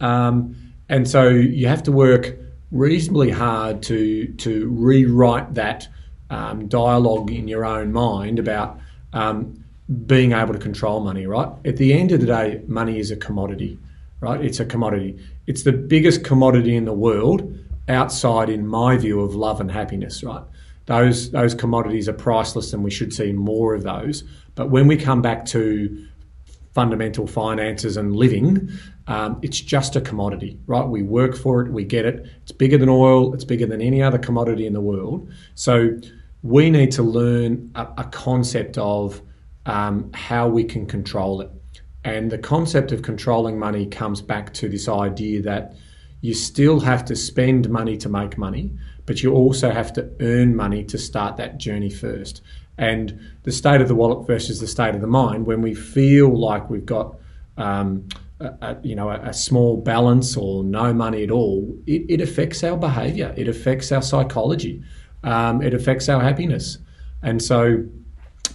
Um, 0.00 0.56
and 0.88 1.06
so 1.08 1.28
you 1.28 1.68
have 1.68 1.82
to 1.84 1.92
work 1.92 2.36
reasonably 2.72 3.30
hard 3.30 3.82
to 3.82 4.26
to 4.38 4.68
rewrite 4.68 5.54
that 5.54 5.88
um, 6.30 6.68
dialogue 6.68 7.30
in 7.30 7.48
your 7.48 7.64
own 7.64 7.92
mind 7.92 8.38
about 8.38 8.80
um, 9.12 9.62
being 10.06 10.32
able 10.32 10.54
to 10.54 10.58
control 10.58 11.00
money, 11.00 11.26
right? 11.26 11.48
At 11.64 11.76
the 11.76 11.92
end 11.92 12.12
of 12.12 12.20
the 12.20 12.26
day, 12.26 12.62
money 12.66 12.98
is 12.98 13.10
a 13.10 13.16
commodity. 13.16 13.78
right? 14.20 14.40
It's 14.44 14.60
a 14.60 14.64
commodity. 14.64 15.18
It's 15.46 15.62
the 15.62 15.72
biggest 15.72 16.24
commodity 16.24 16.74
in 16.74 16.84
the 16.84 16.92
world 16.92 17.58
outside, 17.88 18.48
in 18.48 18.66
my 18.66 18.96
view, 18.96 19.20
of 19.20 19.34
love 19.34 19.60
and 19.60 19.70
happiness, 19.70 20.22
right? 20.22 20.42
Those 20.86 21.30
those 21.30 21.54
commodities 21.54 22.08
are 22.08 22.12
priceless, 22.12 22.72
and 22.72 22.84
we 22.84 22.90
should 22.90 23.12
see 23.12 23.32
more 23.32 23.74
of 23.74 23.82
those. 23.82 24.24
But 24.54 24.70
when 24.70 24.86
we 24.86 24.96
come 24.96 25.20
back 25.22 25.44
to 25.46 26.06
fundamental 26.74 27.26
finances 27.26 27.96
and 27.96 28.14
living, 28.14 28.68
um, 29.06 29.38
it's 29.40 29.60
just 29.60 29.96
a 29.96 30.00
commodity, 30.00 30.58
right? 30.66 30.86
We 30.86 31.02
work 31.02 31.34
for 31.34 31.62
it, 31.62 31.72
we 31.72 31.84
get 31.84 32.04
it. 32.04 32.26
It's 32.42 32.52
bigger 32.52 32.76
than 32.76 32.88
oil, 32.88 33.32
it's 33.34 33.44
bigger 33.44 33.66
than 33.66 33.80
any 33.80 34.02
other 34.02 34.18
commodity 34.18 34.66
in 34.66 34.74
the 34.74 34.80
world. 34.80 35.30
So 35.54 35.98
we 36.42 36.68
need 36.70 36.90
to 36.92 37.02
learn 37.02 37.70
a, 37.74 37.88
a 37.98 38.04
concept 38.04 38.76
of 38.78 39.22
um, 39.64 40.12
how 40.12 40.48
we 40.48 40.64
can 40.64 40.86
control 40.86 41.40
it. 41.40 41.50
And 42.04 42.30
the 42.30 42.38
concept 42.38 42.92
of 42.92 43.02
controlling 43.02 43.58
money 43.58 43.86
comes 43.86 44.20
back 44.20 44.52
to 44.54 44.68
this 44.68 44.88
idea 44.88 45.42
that 45.42 45.74
you 46.20 46.34
still 46.34 46.80
have 46.80 47.04
to 47.06 47.16
spend 47.16 47.68
money 47.68 47.96
to 47.98 48.08
make 48.08 48.38
money, 48.38 48.72
but 49.04 49.22
you 49.22 49.32
also 49.32 49.70
have 49.70 49.92
to 49.94 50.10
earn 50.20 50.56
money 50.56 50.82
to 50.84 50.98
start 50.98 51.36
that 51.36 51.58
journey 51.58 51.90
first. 51.90 52.42
And 52.78 53.18
the 53.44 53.52
state 53.52 53.80
of 53.80 53.88
the 53.88 53.94
wallet 53.94 54.26
versus 54.26 54.60
the 54.60 54.66
state 54.66 54.94
of 54.94 55.00
the 55.00 55.06
mind, 55.06 55.46
when 55.46 55.62
we 55.62 55.74
feel 55.74 56.38
like 56.38 56.68
we've 56.68 56.84
got 56.84 57.16
um, 57.56 58.08
a, 58.40 58.46
a, 58.60 58.76
you 58.82 58.94
know 58.94 59.08
a, 59.08 59.20
a, 59.20 59.32
small 59.32 59.78
balance 59.78 60.36
or 60.36 60.62
no 60.62 60.92
money 60.92 61.22
at 61.22 61.30
all, 61.30 61.74
it, 61.86 62.04
it 62.08 62.20
affects 62.20 62.62
our 62.62 62.76
behaviour. 62.76 63.32
It 63.36 63.48
affects 63.48 63.90
our 63.92 64.02
psychology. 64.02 64.82
Um, 65.24 65.62
it 65.62 65.72
affects 65.72 66.08
our 66.08 66.20
happiness. 66.20 66.78
And 67.22 67.42
so, 67.42 67.84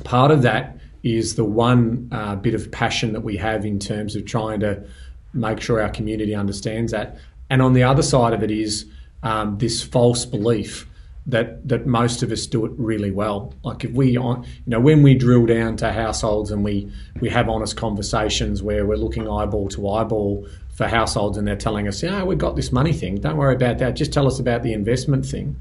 part 0.04 0.30
of 0.30 0.44
that 0.44 0.78
is 1.04 1.36
the 1.36 1.44
one 1.44 2.08
uh, 2.12 2.36
bit 2.36 2.54
of 2.54 2.72
passion 2.72 3.14
that 3.14 3.22
we 3.22 3.38
have 3.38 3.66
in 3.66 3.80
terms 3.80 4.16
of 4.16 4.26
trying 4.26 4.60
to 4.60 4.84
make 5.34 5.60
sure 5.62 5.82
our 5.82 5.90
community 5.90 6.36
understands 6.36 6.92
that. 6.92 7.18
And 7.52 7.62
on 7.62 7.74
the 7.74 7.84
other 7.84 8.02
side 8.02 8.32
of 8.32 8.44
it 8.44 8.50
is 8.50 8.86
um, 9.24 9.58
this 9.58 9.84
false 9.84 10.26
belief 10.26 10.88
that 11.28 11.68
that 11.68 11.86
most 11.86 12.24
of 12.24 12.32
us 12.32 12.48
do 12.48 12.66
it 12.66 12.72
really 12.78 13.12
well. 13.12 13.54
Like 13.62 13.84
if 13.84 13.92
we, 13.92 14.12
you 14.12 14.44
know, 14.66 14.80
when 14.80 15.04
we 15.04 15.16
drill 15.16 15.46
down 15.46 15.76
to 15.78 15.92
households 15.92 16.50
and 16.50 16.64
we 16.64 16.90
we 17.20 17.30
have 17.30 17.50
honest 17.50 17.76
conversations 17.76 18.64
where 18.64 18.86
we're 18.86 18.96
looking 18.96 19.28
eyeball 19.28 19.68
to 19.70 19.90
eyeball 19.90 20.48
for 20.74 20.88
households 20.88 21.38
and 21.38 21.46
they're 21.46 21.58
telling 21.58 21.90
us, 21.90 22.02
yeah, 22.02 22.24
we've 22.24 22.38
got 22.38 22.56
this 22.56 22.72
money 22.72 22.94
thing. 22.94 23.20
Don't 23.20 23.36
worry 23.36 23.54
about 23.54 23.80
that. 23.80 23.98
Just 23.98 24.14
tell 24.14 24.28
us 24.28 24.40
about 24.40 24.64
the 24.64 24.72
investment 24.72 25.26
thing 25.26 25.58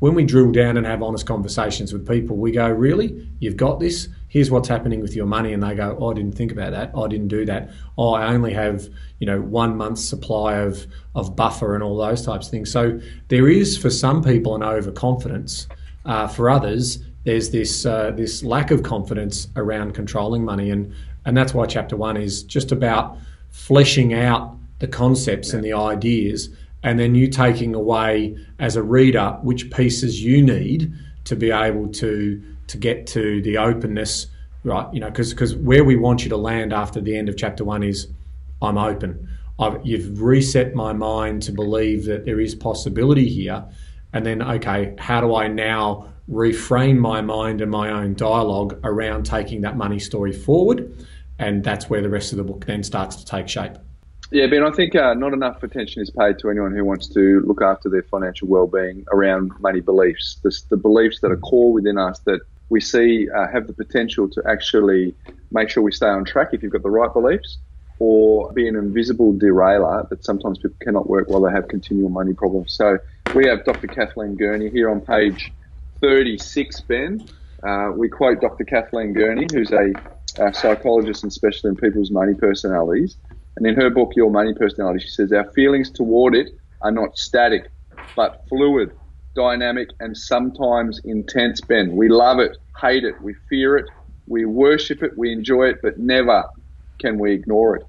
when 0.00 0.14
we 0.14 0.24
drill 0.24 0.50
down 0.50 0.76
and 0.76 0.86
have 0.86 1.02
honest 1.02 1.26
conversations 1.26 1.92
with 1.92 2.08
people, 2.08 2.36
we 2.36 2.50
go, 2.50 2.68
Really? 2.68 3.28
You've 3.38 3.56
got 3.56 3.80
this? 3.80 4.08
Here's 4.28 4.50
what's 4.50 4.68
happening 4.68 5.00
with 5.00 5.14
your 5.14 5.26
money. 5.26 5.52
And 5.52 5.62
they 5.62 5.74
go, 5.74 5.96
Oh, 6.00 6.10
I 6.10 6.14
didn't 6.14 6.32
think 6.32 6.50
about 6.50 6.72
that. 6.72 6.92
I 6.96 7.06
didn't 7.06 7.28
do 7.28 7.44
that. 7.46 7.70
Oh, 7.96 8.14
I 8.14 8.32
only 8.32 8.52
have, 8.52 8.88
you 9.18 9.26
know, 9.26 9.40
one 9.40 9.76
month's 9.76 10.02
supply 10.02 10.56
of, 10.56 10.86
of 11.14 11.36
buffer 11.36 11.74
and 11.74 11.84
all 11.84 11.96
those 11.96 12.24
types 12.24 12.46
of 12.46 12.50
things. 12.50 12.72
So 12.72 13.00
there 13.28 13.48
is, 13.48 13.78
for 13.78 13.90
some 13.90 14.22
people, 14.24 14.54
an 14.54 14.62
overconfidence. 14.62 15.68
Uh, 16.06 16.26
for 16.26 16.48
others, 16.48 16.98
there's 17.24 17.50
this 17.50 17.84
uh, 17.84 18.10
this 18.12 18.42
lack 18.42 18.70
of 18.70 18.82
confidence 18.82 19.48
around 19.56 19.92
controlling 19.92 20.44
money, 20.44 20.70
and 20.70 20.94
and 21.26 21.36
that's 21.36 21.52
why 21.52 21.66
chapter 21.66 21.94
one 21.94 22.16
is 22.16 22.42
just 22.42 22.72
about 22.72 23.18
fleshing 23.50 24.14
out 24.14 24.56
the 24.78 24.88
concepts 24.88 25.50
yeah. 25.50 25.56
and 25.56 25.64
the 25.64 25.74
ideas 25.74 26.48
and 26.82 26.98
then 26.98 27.14
you 27.14 27.28
taking 27.28 27.74
away 27.74 28.36
as 28.58 28.76
a 28.76 28.82
reader 28.82 29.38
which 29.42 29.70
pieces 29.70 30.22
you 30.22 30.42
need 30.42 30.92
to 31.24 31.36
be 31.36 31.50
able 31.50 31.88
to 31.88 32.42
to 32.66 32.76
get 32.76 33.06
to 33.06 33.42
the 33.42 33.56
openness 33.56 34.26
right? 34.64 34.92
You 34.92 35.00
know 35.00 35.08
because 35.08 35.32
because 35.32 35.54
where 35.56 35.84
we 35.84 35.96
want 35.96 36.22
you 36.24 36.30
to 36.30 36.36
land 36.36 36.72
after 36.72 37.00
the 37.00 37.16
end 37.16 37.28
of 37.28 37.36
chapter 37.36 37.64
one 37.64 37.82
is 37.82 38.08
i'm 38.62 38.78
open. 38.78 39.28
I've, 39.58 39.84
you've 39.84 40.20
reset 40.20 40.74
my 40.74 40.92
mind 40.92 41.42
to 41.42 41.52
believe 41.52 42.06
that 42.06 42.24
there 42.24 42.40
is 42.40 42.54
possibility 42.54 43.28
here 43.28 43.64
and 44.12 44.24
then 44.24 44.42
okay 44.42 44.94
how 44.98 45.20
do 45.20 45.34
i 45.34 45.48
now 45.48 46.12
reframe 46.30 46.98
my 46.98 47.20
mind 47.20 47.60
and 47.60 47.70
my 47.70 47.90
own 47.90 48.14
dialogue 48.14 48.78
around 48.84 49.24
taking 49.24 49.62
that 49.62 49.76
money 49.76 49.98
story 49.98 50.32
forward? 50.32 51.06
And 51.38 51.64
that's 51.64 51.88
where 51.88 52.02
the 52.02 52.10
rest 52.10 52.32
of 52.32 52.38
the 52.38 52.44
book 52.44 52.66
then 52.66 52.82
starts 52.82 53.16
to 53.16 53.24
take 53.24 53.48
shape 53.48 53.72
yeah, 54.30 54.46
Ben, 54.46 54.62
I 54.62 54.70
think 54.70 54.94
uh, 54.94 55.14
not 55.14 55.32
enough 55.32 55.62
attention 55.62 56.02
is 56.02 56.10
paid 56.10 56.38
to 56.38 56.50
anyone 56.50 56.74
who 56.74 56.84
wants 56.84 57.08
to 57.08 57.40
look 57.40 57.62
after 57.62 57.88
their 57.88 58.04
financial 58.04 58.46
well-being 58.46 59.04
around 59.12 59.52
money 59.60 59.80
beliefs. 59.80 60.38
The, 60.42 60.56
the 60.68 60.76
beliefs 60.76 61.20
that 61.20 61.32
are 61.32 61.36
core 61.36 61.72
within 61.72 61.98
us 61.98 62.20
that 62.20 62.40
we 62.68 62.80
see 62.80 63.28
uh, 63.28 63.48
have 63.48 63.66
the 63.66 63.72
potential 63.72 64.28
to 64.28 64.42
actually 64.48 65.14
make 65.50 65.68
sure 65.68 65.82
we 65.82 65.90
stay 65.90 66.06
on 66.06 66.24
track 66.24 66.50
if 66.52 66.62
you've 66.62 66.72
got 66.72 66.82
the 66.82 66.90
right 66.90 67.12
beliefs, 67.12 67.58
or 67.98 68.52
be 68.52 68.68
an 68.68 68.76
invisible 68.76 69.36
derailer 69.36 70.06
that 70.10 70.24
sometimes 70.24 70.58
people 70.58 70.76
cannot 70.80 71.08
work 71.08 71.28
while 71.28 71.40
they 71.40 71.50
have 71.50 71.66
continual 71.66 72.08
money 72.08 72.32
problems. 72.32 72.72
So 72.72 72.98
we 73.34 73.46
have 73.48 73.64
Dr. 73.64 73.88
Kathleen 73.88 74.36
Gurney 74.36 74.70
here 74.70 74.88
on 74.90 75.00
page 75.00 75.52
36, 76.00 76.80
Ben. 76.82 77.26
Uh, 77.64 77.90
we 77.94 78.08
quote 78.08 78.40
Dr. 78.40 78.64
Kathleen 78.64 79.12
Gurney, 79.12 79.46
who's 79.52 79.72
a, 79.72 79.92
a 80.38 80.54
psychologist 80.54 81.24
and 81.24 81.32
specialist 81.32 81.64
in 81.64 81.76
people's 81.76 82.12
money 82.12 82.34
personalities. 82.34 83.16
And 83.56 83.66
in 83.66 83.74
her 83.76 83.90
book, 83.90 84.12
Your 84.16 84.30
Money 84.30 84.54
Personality, 84.54 85.00
she 85.00 85.10
says, 85.10 85.32
Our 85.32 85.50
feelings 85.52 85.90
toward 85.90 86.34
it 86.34 86.50
are 86.80 86.90
not 86.90 87.18
static, 87.18 87.70
but 88.16 88.44
fluid, 88.48 88.92
dynamic, 89.34 89.88
and 90.00 90.16
sometimes 90.16 91.00
intense, 91.04 91.60
Ben. 91.60 91.96
We 91.96 92.08
love 92.08 92.38
it, 92.38 92.56
hate 92.80 93.04
it, 93.04 93.20
we 93.20 93.34
fear 93.48 93.76
it, 93.76 93.86
we 94.26 94.44
worship 94.44 95.02
it, 95.02 95.16
we 95.16 95.32
enjoy 95.32 95.64
it, 95.64 95.80
but 95.82 95.98
never 95.98 96.44
can 96.98 97.18
we 97.18 97.32
ignore 97.32 97.76
it. 97.76 97.86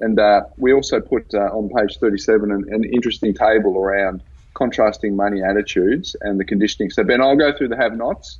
And 0.00 0.18
uh, 0.18 0.42
we 0.56 0.72
also 0.72 1.00
put 1.00 1.34
uh, 1.34 1.38
on 1.38 1.68
page 1.68 1.98
37 1.98 2.50
an, 2.50 2.64
an, 2.70 2.84
interesting 2.84 3.34
table 3.34 3.76
around 3.76 4.22
contrasting 4.54 5.14
money 5.14 5.42
attitudes 5.42 6.16
and 6.22 6.40
the 6.40 6.44
conditioning. 6.44 6.90
So, 6.90 7.04
Ben, 7.04 7.20
I'll 7.20 7.36
go 7.36 7.52
through 7.56 7.68
the 7.68 7.76
have 7.76 7.94
nots 7.94 8.38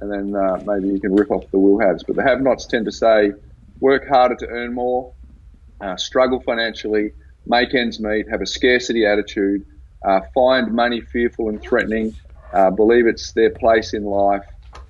and 0.00 0.10
then 0.10 0.40
uh, 0.40 0.62
maybe 0.64 0.88
you 0.88 1.00
can 1.00 1.14
rip 1.14 1.30
off 1.30 1.50
the 1.50 1.58
will 1.58 1.78
haves. 1.78 2.02
But 2.04 2.16
the 2.16 2.22
have 2.22 2.40
nots 2.40 2.66
tend 2.66 2.86
to 2.86 2.92
say 2.92 3.32
work 3.80 4.08
harder 4.08 4.36
to 4.36 4.46
earn 4.48 4.74
more, 4.74 5.12
uh, 5.80 5.96
struggle 5.96 6.40
financially, 6.40 7.12
make 7.46 7.74
ends 7.74 8.00
meet, 8.00 8.28
have 8.28 8.42
a 8.42 8.46
scarcity 8.46 9.06
attitude, 9.06 9.64
uh, 10.04 10.20
find 10.34 10.72
money 10.72 11.00
fearful 11.00 11.48
and 11.48 11.60
threatening, 11.60 12.14
uh, 12.52 12.70
believe 12.70 13.06
it's 13.06 13.32
their 13.32 13.50
place 13.50 13.94
in 13.94 14.04
life, 14.04 14.44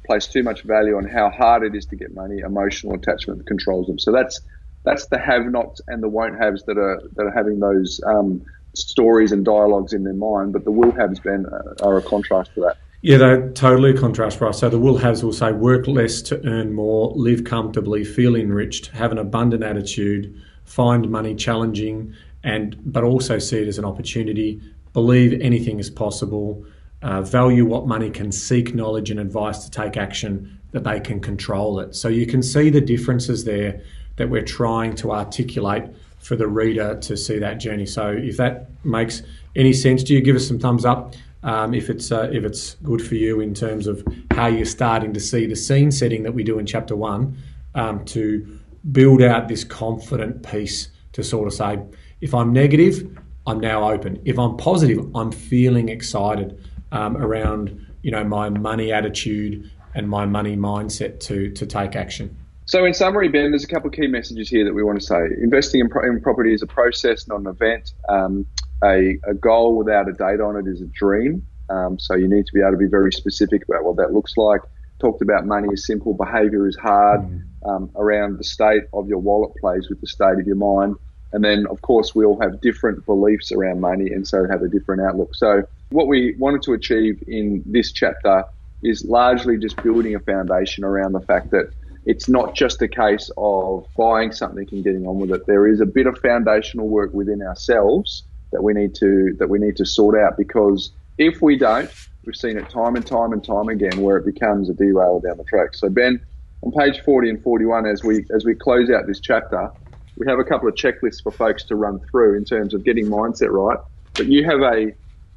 place 0.06 0.26
too 0.26 0.42
much 0.42 0.62
value 0.62 0.97
on 0.97 1.04
how 1.04 1.30
hard 1.30 1.62
it 1.62 1.75
is 1.75 1.87
to 1.87 1.97
get 1.97 2.14
money, 2.14 2.38
emotional 2.38 2.94
attachment 2.94 3.47
controls 3.47 3.87
them. 3.87 3.99
So 3.99 4.12
that's 4.12 4.40
that's 4.82 5.06
the 5.09 5.18
have-nots 5.18 5.82
and 5.88 6.02
the 6.02 6.09
won't-haves 6.09 6.64
that 6.64 6.78
are 6.78 7.00
that 7.14 7.25
are 7.25 7.30
having 7.30 7.61
those 7.61 8.00
um, 8.06 8.42
stories 8.75 9.30
and 9.30 9.44
dialogues 9.44 9.92
in 9.92 10.04
their 10.04 10.14
mind. 10.14 10.52
But 10.52 10.64
the 10.64 10.70
will-haves, 10.70 11.20
Ben, 11.20 11.44
uh, 11.47 11.87
are 11.87 11.99
a 11.99 12.02
contrast 12.02 12.54
to 12.54 12.61
that. 12.62 12.78
Yeah, 13.02 13.16
they're 13.16 13.50
totally 13.52 13.90
a 13.92 13.99
contrast 13.99 14.38
for 14.38 14.47
us. 14.47 14.61
So 14.61 14.68
the 14.68 14.78
will 14.78 14.99
haves 14.99 15.23
will 15.23 15.32
say 15.32 15.52
work 15.52 15.87
less 15.87 16.20
to 16.23 16.44
earn 16.47 16.73
more, 16.73 17.12
live 17.14 17.44
comfortably, 17.44 18.04
feel 18.04 18.37
enriched, 18.37 18.88
have 18.88 19.11
an 19.11 19.18
abundant 19.18 19.62
attitude, 19.62 20.35
find 20.70 21.10
money 21.10 21.34
challenging, 21.34 22.14
and 22.44 22.76
but 22.92 23.02
also 23.02 23.38
see 23.38 23.58
it 23.58 23.66
as 23.66 23.76
an 23.76 23.84
opportunity. 23.84 24.60
Believe 24.92 25.40
anything 25.40 25.80
is 25.80 25.90
possible. 25.90 26.64
Uh, 27.02 27.22
value 27.22 27.64
what 27.64 27.88
money 27.88 28.08
can 28.10 28.30
seek 28.30 28.72
knowledge 28.72 29.10
and 29.10 29.18
advice 29.18 29.64
to 29.64 29.70
take 29.70 29.96
action 29.96 30.60
that 30.70 30.84
they 30.84 31.00
can 31.00 31.18
control 31.18 31.80
it. 31.80 31.96
So 31.96 32.06
you 32.08 32.24
can 32.24 32.42
see 32.42 32.70
the 32.70 32.80
differences 32.80 33.44
there 33.44 33.80
that 34.16 34.30
we're 34.30 34.44
trying 34.44 34.94
to 34.96 35.10
articulate 35.10 35.84
for 36.20 36.36
the 36.36 36.46
reader 36.46 36.96
to 37.00 37.16
see 37.16 37.38
that 37.40 37.54
journey. 37.54 37.86
So 37.86 38.12
if 38.12 38.36
that 38.36 38.68
makes 38.84 39.22
any 39.56 39.72
sense 39.72 40.04
to 40.04 40.12
you, 40.12 40.20
give 40.20 40.36
us 40.36 40.46
some 40.46 40.60
thumbs 40.60 40.84
up. 40.84 41.14
Um, 41.42 41.74
if 41.74 41.90
it's 41.90 42.12
uh, 42.12 42.30
if 42.32 42.44
it's 42.44 42.76
good 42.84 43.02
for 43.02 43.16
you 43.16 43.40
in 43.40 43.54
terms 43.54 43.88
of 43.88 44.06
how 44.30 44.46
you're 44.46 44.66
starting 44.66 45.12
to 45.14 45.20
see 45.20 45.46
the 45.46 45.56
scene 45.56 45.90
setting 45.90 46.22
that 46.22 46.32
we 46.32 46.44
do 46.44 46.58
in 46.60 46.66
chapter 46.66 46.94
one 46.94 47.36
um, 47.74 48.04
to 48.04 48.59
build 48.92 49.22
out 49.22 49.49
this 49.49 49.64
confident 49.64 50.49
piece 50.49 50.88
to 51.12 51.22
sort 51.22 51.46
of 51.46 51.54
say, 51.54 51.80
if 52.20 52.34
I'm 52.34 52.52
negative, 52.52 53.18
I'm 53.46 53.60
now 53.60 53.90
open. 53.90 54.20
If 54.25 54.38
I'm 54.38 54.56
positive, 54.56 55.04
I'm 55.14 55.32
feeling 55.32 55.88
excited 55.88 56.62
um, 56.92 57.16
around 57.16 57.87
you 58.02 58.10
know 58.10 58.25
my 58.25 58.49
money 58.49 58.92
attitude 58.92 59.70
and 59.94 60.08
my 60.08 60.26
money 60.26 60.56
mindset 60.56 61.20
to 61.20 61.50
to 61.50 61.66
take 61.66 61.96
action. 61.96 62.37
So, 62.66 62.84
in 62.84 62.94
summary, 62.94 63.28
Ben, 63.28 63.50
there's 63.50 63.64
a 63.64 63.66
couple 63.66 63.88
of 63.88 63.94
key 63.94 64.06
messages 64.06 64.49
here 64.49 64.64
that 64.64 64.72
we 64.72 64.84
want 64.84 65.00
to 65.00 65.04
say. 65.04 65.18
Investing 65.42 65.80
in, 65.80 65.88
pro- 65.88 66.08
in 66.08 66.20
property 66.20 66.54
is 66.54 66.62
a 66.62 66.68
process, 66.68 67.26
not 67.26 67.40
an 67.40 67.49
event. 67.49 67.94
Um, 68.08 68.46
a, 68.84 69.18
a, 69.28 69.34
goal 69.34 69.76
without 69.76 70.08
a 70.08 70.12
date 70.12 70.40
on 70.40 70.56
it 70.56 70.70
is 70.70 70.80
a 70.80 70.87
dream. 70.87 71.44
Um, 71.68 71.99
so, 71.99 72.14
you 72.14 72.28
need 72.28 72.46
to 72.46 72.52
be 72.54 72.60
able 72.60 72.70
to 72.70 72.76
be 72.76 72.87
very 72.87 73.12
specific 73.12 73.64
about 73.68 73.82
what 73.82 73.96
that 73.96 74.12
looks 74.12 74.37
like. 74.37 74.60
Talked 75.00 75.23
about 75.23 75.47
money 75.47 75.69
is 75.73 75.87
simple, 75.87 76.14
behavior 76.14 76.69
is 76.69 76.76
hard. 76.76 77.23
Mm 77.23 77.42
um, 77.64 77.90
around 77.97 78.38
the 78.38 78.45
state 78.45 78.85
of 78.92 79.09
your 79.09 79.19
wallet 79.19 79.54
plays 79.57 79.88
with 79.88 80.00
the 80.00 80.07
state 80.07 80.38
of 80.38 80.47
your 80.47 80.57
mind. 80.57 80.97
And 81.33 81.45
then, 81.45 81.66
of 81.69 81.80
course, 81.83 82.14
we 82.14 82.25
all 82.25 82.40
have 82.40 82.61
different 82.61 83.07
beliefs 83.07 83.52
around 83.52 83.80
money 83.80 84.11
and 84.11 84.26
so 84.26 84.47
have 84.49 84.62
a 84.62 84.69
different 84.69 85.02
outlook. 85.02 85.35
So, 85.35 85.62
what 85.90 86.07
we 86.07 86.35
wanted 86.38 86.62
to 86.62 86.73
achieve 86.73 87.23
in 87.26 87.62
this 87.66 87.92
chapter 87.92 88.45
is 88.83 89.04
largely 89.04 89.59
just 89.59 89.80
building 89.83 90.14
a 90.14 90.21
foundation 90.21 90.85
around 90.85 91.12
the 91.12 91.21
fact 91.21 91.50
that 91.50 91.71
it's 92.07 92.28
not 92.28 92.54
just 92.54 92.80
a 92.83 92.88
case 92.88 93.30
of 93.37 93.87
buying 93.97 94.33
something 94.33 94.66
and 94.73 94.83
getting 94.83 95.07
on 95.07 95.19
with 95.19 95.30
it. 95.33 95.47
There 95.47 95.69
is 95.69 95.80
a 95.80 95.87
bit 95.87 96.07
of 96.07 96.19
foundational 96.19 96.88
work 96.88 97.12
within 97.12 97.42
ourselves 97.42 98.25
that 98.52 98.62
we 98.62 98.73
need 98.73 98.95
to 98.97 99.37
that 99.38 99.49
we 99.49 99.59
need 99.59 99.76
to 99.76 99.87
sort 99.87 100.19
out 100.19 100.37
because 100.37 100.90
if 101.19 101.42
we 101.42 101.57
don't, 101.57 101.90
we've 102.24 102.36
seen 102.36 102.56
it 102.56 102.68
time 102.68 102.96
and 102.96 103.06
time 103.06 103.32
and 103.32 103.44
time 103.44 103.68
again 103.68 104.00
where 104.00 104.16
it 104.16 104.26
becomes 104.26 104.68
a 104.68 104.74
derailer 104.74 105.20
down 105.20 105.36
the 105.36 105.44
track. 105.44 105.74
So 105.74 105.88
Ben, 105.88 106.20
on 106.62 106.72
page 106.72 107.00
40 107.00 107.30
and 107.30 107.42
41, 107.42 107.86
as 107.86 108.04
we 108.04 108.24
as 108.34 108.44
we 108.44 108.54
close 108.54 108.90
out 108.90 109.06
this 109.06 109.20
chapter, 109.20 109.70
we 110.16 110.26
have 110.28 110.38
a 110.38 110.44
couple 110.44 110.68
of 110.68 110.74
checklists 110.74 111.22
for 111.22 111.32
folks 111.32 111.64
to 111.64 111.76
run 111.76 112.00
through 112.10 112.36
in 112.36 112.44
terms 112.44 112.74
of 112.74 112.84
getting 112.84 113.06
mindset 113.06 113.50
right. 113.50 113.78
But 114.14 114.26
you 114.26 114.44
have 114.44 114.60
a 114.60 114.92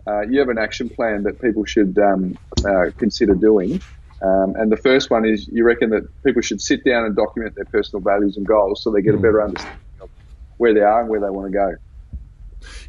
uh, 0.06 0.22
you 0.30 0.40
have 0.40 0.50
an 0.50 0.58
action 0.58 0.90
plan 0.90 1.24
that 1.24 1.42
people 1.42 1.64
should 1.64 1.98
um, 1.98 2.38
uh, 2.66 2.92
consider 2.98 3.36
doing. 3.36 3.82
Um, 4.22 4.54
and 4.58 4.72
the 4.72 4.78
first 4.78 5.10
one 5.10 5.26
is 5.26 5.48
you 5.48 5.66
reckon 5.66 5.90
that 5.92 6.04
people 6.26 6.42
should 6.42 6.62
sit 6.62 6.84
down 6.86 7.06
and 7.06 7.16
document 7.16 7.56
their 7.56 7.66
personal 7.66 8.02
values 8.02 8.38
and 8.38 8.46
goals 8.46 8.82
so 8.82 8.92
they 8.92 9.02
get 9.02 9.16
a 9.16 9.18
better 9.18 9.42
understanding 9.42 9.80
of 10.02 10.10
where 10.58 10.74
they 10.74 10.82
are 10.82 11.02
and 11.02 11.10
where 11.10 11.20
they 11.20 11.30
want 11.30 11.52
to 11.52 11.58
go. 11.58 11.76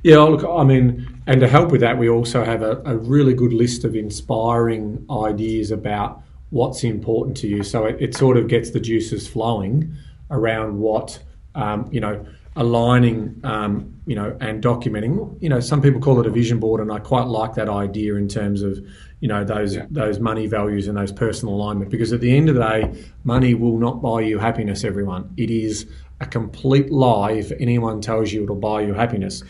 Yeah, 0.02 0.18
look, 0.18 0.44
I 0.44 0.64
mean, 0.64 1.22
and 1.26 1.40
to 1.40 1.48
help 1.48 1.72
with 1.72 1.80
that, 1.80 1.98
we 1.98 2.08
also 2.08 2.44
have 2.44 2.62
a, 2.62 2.82
a 2.84 2.96
really 2.96 3.34
good 3.34 3.52
list 3.52 3.84
of 3.84 3.94
inspiring 3.94 5.04
ideas 5.10 5.70
about 5.70 6.22
what's 6.50 6.84
important 6.84 7.36
to 7.38 7.48
you. 7.48 7.62
So 7.62 7.86
it, 7.86 7.96
it 8.00 8.14
sort 8.14 8.36
of 8.36 8.48
gets 8.48 8.70
the 8.70 8.80
juices 8.80 9.26
flowing 9.26 9.94
around 10.30 10.78
what, 10.78 11.18
um, 11.54 11.88
you 11.90 12.00
know, 12.00 12.24
aligning, 12.56 13.40
um, 13.42 13.94
you 14.06 14.14
know, 14.14 14.36
and 14.40 14.62
documenting. 14.62 15.36
You 15.42 15.48
know, 15.48 15.60
some 15.60 15.82
people 15.82 16.00
call 16.00 16.20
it 16.20 16.26
a 16.26 16.30
vision 16.30 16.60
board, 16.60 16.80
and 16.80 16.92
I 16.92 16.98
quite 16.98 17.26
like 17.26 17.54
that 17.54 17.68
idea 17.68 18.14
in 18.14 18.28
terms 18.28 18.62
of, 18.62 18.78
you 19.24 19.28
know, 19.28 19.42
those 19.42 19.76
yeah. 19.76 19.86
those 19.90 20.20
money 20.20 20.46
values 20.46 20.86
and 20.86 20.98
those 20.98 21.10
personal 21.10 21.54
alignment. 21.54 21.90
Because 21.90 22.12
at 22.12 22.20
the 22.20 22.36
end 22.36 22.50
of 22.50 22.56
the 22.56 22.60
day, 22.60 23.04
money 23.24 23.54
will 23.54 23.78
not 23.78 24.02
buy 24.02 24.20
you 24.20 24.38
happiness. 24.38 24.84
Everyone, 24.84 25.32
it 25.38 25.50
is 25.50 25.86
a 26.20 26.26
complete 26.26 26.92
lie 26.92 27.32
if 27.32 27.50
anyone 27.58 28.02
tells 28.02 28.34
you 28.34 28.42
it'll 28.42 28.54
buy 28.54 28.82
you 28.82 28.92
happiness. 28.92 29.42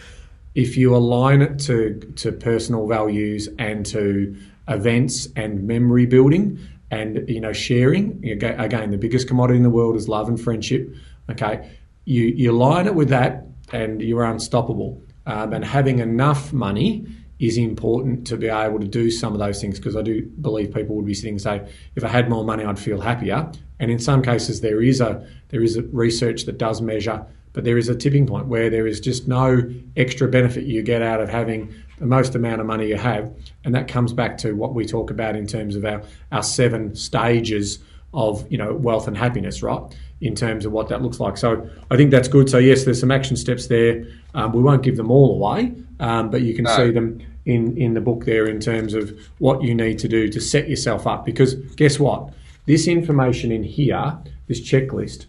If 0.54 0.76
you 0.76 0.94
align 0.94 1.42
it 1.42 1.58
to 1.66 1.98
to 2.22 2.30
personal 2.30 2.86
values 2.86 3.48
and 3.58 3.84
to 3.86 4.36
events 4.68 5.26
and 5.34 5.66
memory 5.66 6.06
building 6.06 6.60
and 6.92 7.28
you 7.28 7.40
know 7.40 7.52
sharing 7.52 8.24
again 8.24 8.92
the 8.92 8.96
biggest 8.96 9.26
commodity 9.26 9.56
in 9.56 9.64
the 9.64 9.70
world 9.78 9.96
is 9.96 10.08
love 10.08 10.28
and 10.28 10.40
friendship 10.40 10.88
okay 11.28 11.68
you, 12.04 12.22
you 12.24 12.50
align 12.50 12.86
it 12.86 12.94
with 12.94 13.08
that 13.08 13.44
and 13.72 14.00
you're 14.00 14.24
unstoppable. 14.24 15.02
Um, 15.26 15.52
and 15.54 15.64
having 15.64 16.00
enough 16.00 16.52
money 16.52 17.06
is 17.38 17.56
important 17.58 18.26
to 18.28 18.36
be 18.36 18.48
able 18.48 18.78
to 18.78 18.86
do 18.86 19.10
some 19.10 19.32
of 19.32 19.38
those 19.38 19.60
things 19.60 19.78
because 19.78 19.96
I 19.96 20.02
do 20.02 20.22
believe 20.40 20.72
people 20.72 20.94
would 20.96 21.04
be 21.04 21.14
sitting 21.14 21.34
and 21.34 21.42
say, 21.42 21.68
if 21.96 22.04
I 22.04 22.08
had 22.08 22.28
more 22.28 22.44
money, 22.44 22.64
I'd 22.64 22.78
feel 22.78 23.00
happier. 23.00 23.50
And 23.80 23.90
in 23.90 23.98
some 23.98 24.22
cases, 24.22 24.60
there 24.60 24.82
is 24.82 25.00
a 25.00 25.26
there 25.48 25.62
is 25.62 25.76
a 25.76 25.82
research 25.82 26.44
that 26.44 26.58
does 26.58 26.80
measure, 26.80 27.26
but 27.52 27.64
there 27.64 27.76
is 27.76 27.88
a 27.88 27.94
tipping 27.94 28.26
point 28.26 28.46
where 28.46 28.70
there 28.70 28.86
is 28.86 29.00
just 29.00 29.26
no 29.26 29.62
extra 29.96 30.28
benefit 30.28 30.64
you 30.64 30.82
get 30.82 31.02
out 31.02 31.20
of 31.20 31.28
having 31.28 31.74
the 31.98 32.06
most 32.06 32.34
amount 32.34 32.60
of 32.60 32.66
money 32.66 32.88
you 32.88 32.96
have, 32.96 33.32
and 33.64 33.74
that 33.74 33.88
comes 33.88 34.12
back 34.12 34.38
to 34.38 34.52
what 34.52 34.74
we 34.74 34.86
talk 34.86 35.10
about 35.10 35.36
in 35.36 35.46
terms 35.46 35.74
of 35.76 35.84
our 35.84 36.02
our 36.30 36.42
seven 36.42 36.94
stages 36.94 37.80
of 38.12 38.50
you 38.50 38.58
know 38.58 38.74
wealth 38.74 39.08
and 39.08 39.16
happiness, 39.16 39.62
right? 39.62 39.82
in 40.20 40.34
terms 40.34 40.64
of 40.64 40.72
what 40.72 40.88
that 40.88 41.02
looks 41.02 41.20
like. 41.20 41.36
So 41.36 41.68
I 41.90 41.96
think 41.96 42.10
that's 42.10 42.28
good. 42.28 42.48
So 42.48 42.58
yes, 42.58 42.84
there's 42.84 42.98
some 42.98 43.10
action 43.10 43.36
steps 43.36 43.66
there. 43.66 44.06
Um, 44.34 44.52
we 44.52 44.62
won't 44.62 44.82
give 44.82 44.96
them 44.96 45.10
all 45.10 45.34
away, 45.34 45.74
um, 46.04 46.30
but 46.30 46.42
you 46.42 46.54
can 46.54 46.64
no. 46.64 46.76
see 46.76 46.90
them 46.90 47.20
in 47.46 47.76
in 47.78 47.94
the 47.94 48.00
book 48.00 48.26
there 48.26 48.46
in 48.46 48.60
terms 48.60 48.92
of 48.92 49.18
what 49.38 49.62
you 49.62 49.74
need 49.74 49.98
to 50.00 50.08
do 50.08 50.28
to 50.28 50.40
set 50.40 50.68
yourself 50.68 51.06
up. 51.06 51.24
Because 51.24 51.54
guess 51.76 51.98
what? 51.98 52.32
This 52.66 52.86
information 52.86 53.50
in 53.50 53.62
here, 53.62 54.18
this 54.46 54.60
checklist, 54.60 55.26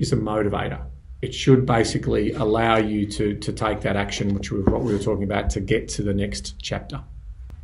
is 0.00 0.12
a 0.12 0.16
motivator. 0.16 0.80
It 1.20 1.32
should 1.32 1.66
basically 1.66 2.32
allow 2.32 2.78
you 2.78 3.06
to 3.12 3.34
to 3.36 3.52
take 3.52 3.82
that 3.82 3.94
action, 3.94 4.34
which 4.34 4.50
was 4.50 4.64
what 4.66 4.82
we 4.82 4.92
were 4.92 4.98
talking 4.98 5.24
about, 5.24 5.50
to 5.50 5.60
get 5.60 5.88
to 5.90 6.02
the 6.02 6.14
next 6.14 6.54
chapter. 6.60 7.00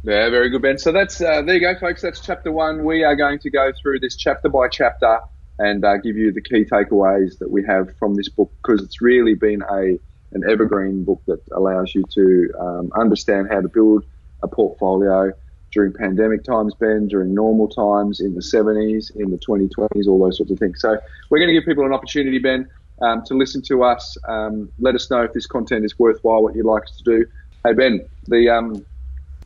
Yeah, 0.04 0.30
very 0.30 0.48
good, 0.48 0.62
Ben. 0.62 0.78
So 0.78 0.92
that's 0.92 1.20
uh, 1.20 1.42
there 1.42 1.56
you 1.56 1.60
go, 1.60 1.76
folks. 1.76 2.02
That's 2.02 2.20
chapter 2.20 2.52
one. 2.52 2.84
We 2.84 3.02
are 3.02 3.16
going 3.16 3.40
to 3.40 3.50
go 3.50 3.72
through 3.82 3.98
this 3.98 4.14
chapter 4.14 4.48
by 4.48 4.68
chapter 4.68 5.18
and 5.58 5.84
uh, 5.84 5.96
give 5.96 6.16
you 6.16 6.30
the 6.30 6.40
key 6.40 6.64
takeaways 6.64 7.38
that 7.38 7.50
we 7.50 7.64
have 7.64 7.96
from 7.98 8.14
this 8.14 8.28
book 8.28 8.52
because 8.62 8.80
it's 8.80 9.02
really 9.02 9.34
been 9.34 9.60
a 9.68 9.98
an 10.32 10.42
evergreen 10.48 11.04
book 11.04 11.22
that 11.26 11.40
allows 11.52 11.94
you 11.94 12.04
to 12.14 12.52
um, 12.58 12.92
understand 12.96 13.48
how 13.50 13.60
to 13.60 13.68
build 13.68 14.04
a 14.42 14.48
portfolio 14.48 15.32
during 15.70 15.92
pandemic 15.92 16.44
times, 16.44 16.74
Ben, 16.74 17.08
during 17.08 17.34
normal 17.34 17.68
times, 17.68 18.20
in 18.20 18.34
the 18.34 18.40
70s, 18.40 19.14
in 19.16 19.30
the 19.30 19.38
2020s, 19.38 20.06
all 20.06 20.18
those 20.18 20.38
sorts 20.38 20.50
of 20.50 20.58
things. 20.58 20.80
So 20.80 20.98
we're 21.30 21.38
going 21.38 21.48
to 21.48 21.52
give 21.54 21.64
people 21.64 21.84
an 21.84 21.92
opportunity, 21.92 22.38
Ben, 22.38 22.68
um, 23.02 23.22
to 23.26 23.34
listen 23.34 23.62
to 23.62 23.84
us. 23.84 24.16
Um, 24.26 24.70
let 24.78 24.94
us 24.94 25.10
know 25.10 25.22
if 25.22 25.32
this 25.32 25.46
content 25.46 25.84
is 25.84 25.98
worthwhile, 25.98 26.42
what 26.42 26.54
you'd 26.54 26.66
like 26.66 26.84
us 26.84 26.96
to 26.98 27.04
do. 27.04 27.26
Hey, 27.64 27.74
Ben, 27.74 28.08
the 28.26 28.48
um, 28.48 28.84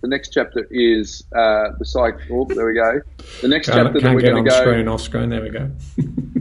the 0.01 0.09
next 0.09 0.31
chapter 0.31 0.67
is 0.71 1.25
uh, 1.35 1.71
the 1.79 1.85
psych. 1.85 2.19
Oh, 2.31 2.45
there 2.45 2.67
we 2.67 2.75
go. 2.75 3.01
The 3.41 3.49
next 3.49 3.69
can't, 3.69 3.79
chapter 3.79 4.01
can't 4.01 4.03
that 4.03 4.15
we're 4.15 4.33
going 4.33 4.45
to 4.45 4.51
go. 4.51 4.61
Screen 4.61 4.89
off 4.89 5.01
screen. 5.01 5.29
There 5.29 5.43
we 5.43 5.51
go. 5.51 5.71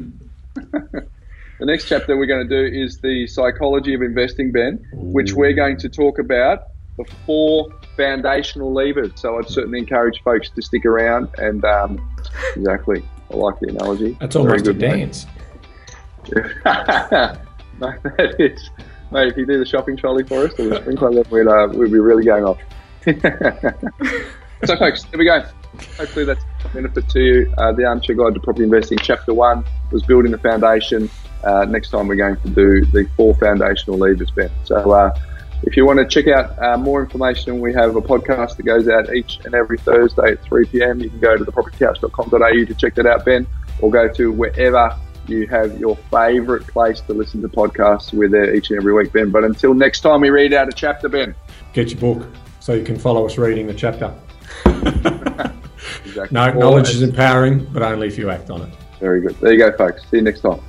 the 1.61 1.67
next 1.67 1.87
chapter 1.87 2.17
we're 2.17 2.25
going 2.25 2.49
to 2.49 2.69
do 2.69 2.75
is 2.75 3.01
the 3.01 3.27
psychology 3.27 3.93
of 3.93 4.01
investing, 4.01 4.51
Ben, 4.51 4.83
which 4.93 5.33
we're 5.33 5.53
going 5.53 5.77
to 5.77 5.89
talk 5.89 6.17
about 6.17 6.63
the 6.97 7.05
four 7.27 7.69
foundational 7.95 8.73
levers. 8.73 9.11
So 9.13 9.37
I'd 9.37 9.47
certainly 9.47 9.77
encourage 9.77 10.23
folks 10.23 10.49
to 10.49 10.61
stick 10.63 10.87
around. 10.87 11.29
And 11.37 11.63
um, 11.63 12.15
exactly, 12.55 13.03
I 13.29 13.35
like 13.35 13.59
the 13.59 13.69
analogy. 13.69 14.17
That's 14.19 14.35
almost 14.35 14.65
good, 14.65 14.77
a 14.77 14.79
dance. 14.79 15.27
no, 16.35 16.41
that 16.65 18.35
is. 18.39 18.69
Mate, 19.11 19.27
if 19.27 19.37
you 19.37 19.45
do 19.45 19.59
the 19.59 19.65
shopping 19.65 19.95
trolley 19.95 20.23
for 20.23 20.45
us 20.45 20.59
or 20.59 20.67
the 20.67 20.77
sprinkler, 20.77 21.13
then 21.13 21.25
we'd, 21.29 21.47
uh, 21.47 21.67
we'd 21.71 21.91
be 21.91 21.99
really 21.99 22.25
going 22.25 22.43
off. 22.43 22.57
so, 24.65 24.77
folks, 24.77 25.03
here 25.03 25.19
we 25.19 25.25
go. 25.25 25.45
Hopefully, 25.95 26.25
that's 26.25 26.43
benefit 26.69 27.09
to 27.09 27.19
you. 27.19 27.53
Uh, 27.57 27.71
the 27.71 27.85
Armchair 27.85 28.15
Guide 28.15 28.33
to 28.33 28.39
Property 28.39 28.63
Investing, 28.63 28.97
Chapter 28.99 29.33
1 29.33 29.63
was 29.91 30.03
building 30.03 30.31
the 30.31 30.37
foundation. 30.37 31.09
Uh, 31.43 31.65
next 31.65 31.89
time, 31.89 32.07
we're 32.07 32.15
going 32.15 32.37
to 32.37 32.49
do 32.49 32.85
the 32.85 33.09
four 33.15 33.35
foundational 33.35 33.97
levers, 33.97 34.31
Ben. 34.31 34.51
So, 34.63 34.91
uh, 34.91 35.17
if 35.63 35.77
you 35.77 35.85
want 35.85 35.99
to 35.99 36.05
check 36.05 36.27
out 36.27 36.57
uh, 36.61 36.77
more 36.77 37.03
information, 37.03 37.59
we 37.59 37.73
have 37.73 37.95
a 37.95 38.01
podcast 38.01 38.57
that 38.57 38.63
goes 38.63 38.87
out 38.87 39.13
each 39.13 39.39
and 39.45 39.53
every 39.53 39.77
Thursday 39.77 40.31
at 40.31 40.43
3 40.43 40.65
p.m. 40.65 40.99
You 40.99 41.09
can 41.09 41.19
go 41.19 41.37
to 41.37 41.45
thepropertycouch.com.au 41.45 42.65
to 42.65 42.73
check 42.73 42.95
that 42.95 43.05
out, 43.05 43.25
Ben, 43.25 43.45
or 43.79 43.91
go 43.91 44.11
to 44.13 44.31
wherever 44.31 44.95
you 45.27 45.47
have 45.47 45.79
your 45.79 45.95
favourite 46.09 46.65
place 46.67 47.01
to 47.01 47.13
listen 47.13 47.41
to 47.43 47.47
podcasts. 47.47 48.11
We're 48.11 48.29
there 48.29 48.55
each 48.55 48.71
and 48.71 48.79
every 48.79 48.93
week, 48.93 49.13
Ben. 49.13 49.29
But 49.29 49.43
until 49.43 49.73
next 49.73 50.01
time 50.01 50.21
we 50.21 50.29
read 50.29 50.53
out 50.53 50.67
a 50.67 50.71
chapter, 50.71 51.09
Ben. 51.09 51.35
Get 51.73 51.91
your 51.91 51.99
book 51.99 52.27
so 52.59 52.73
you 52.73 52.83
can 52.83 52.97
follow 52.97 53.25
us 53.25 53.37
reading 53.37 53.67
the 53.67 53.73
chapter. 53.73 54.13
exactly. 56.05 56.35
No, 56.35 56.51
knowledge 56.51 56.89
is 56.89 57.01
empowering, 57.01 57.65
but 57.65 57.81
only 57.81 58.07
if 58.07 58.17
you 58.17 58.29
act 58.29 58.49
on 58.49 58.61
it. 58.61 58.73
Very 58.99 59.21
good. 59.21 59.35
There 59.39 59.51
you 59.51 59.57
go, 59.57 59.75
folks. 59.75 60.03
See 60.09 60.17
you 60.17 60.23
next 60.23 60.41
time. 60.41 60.61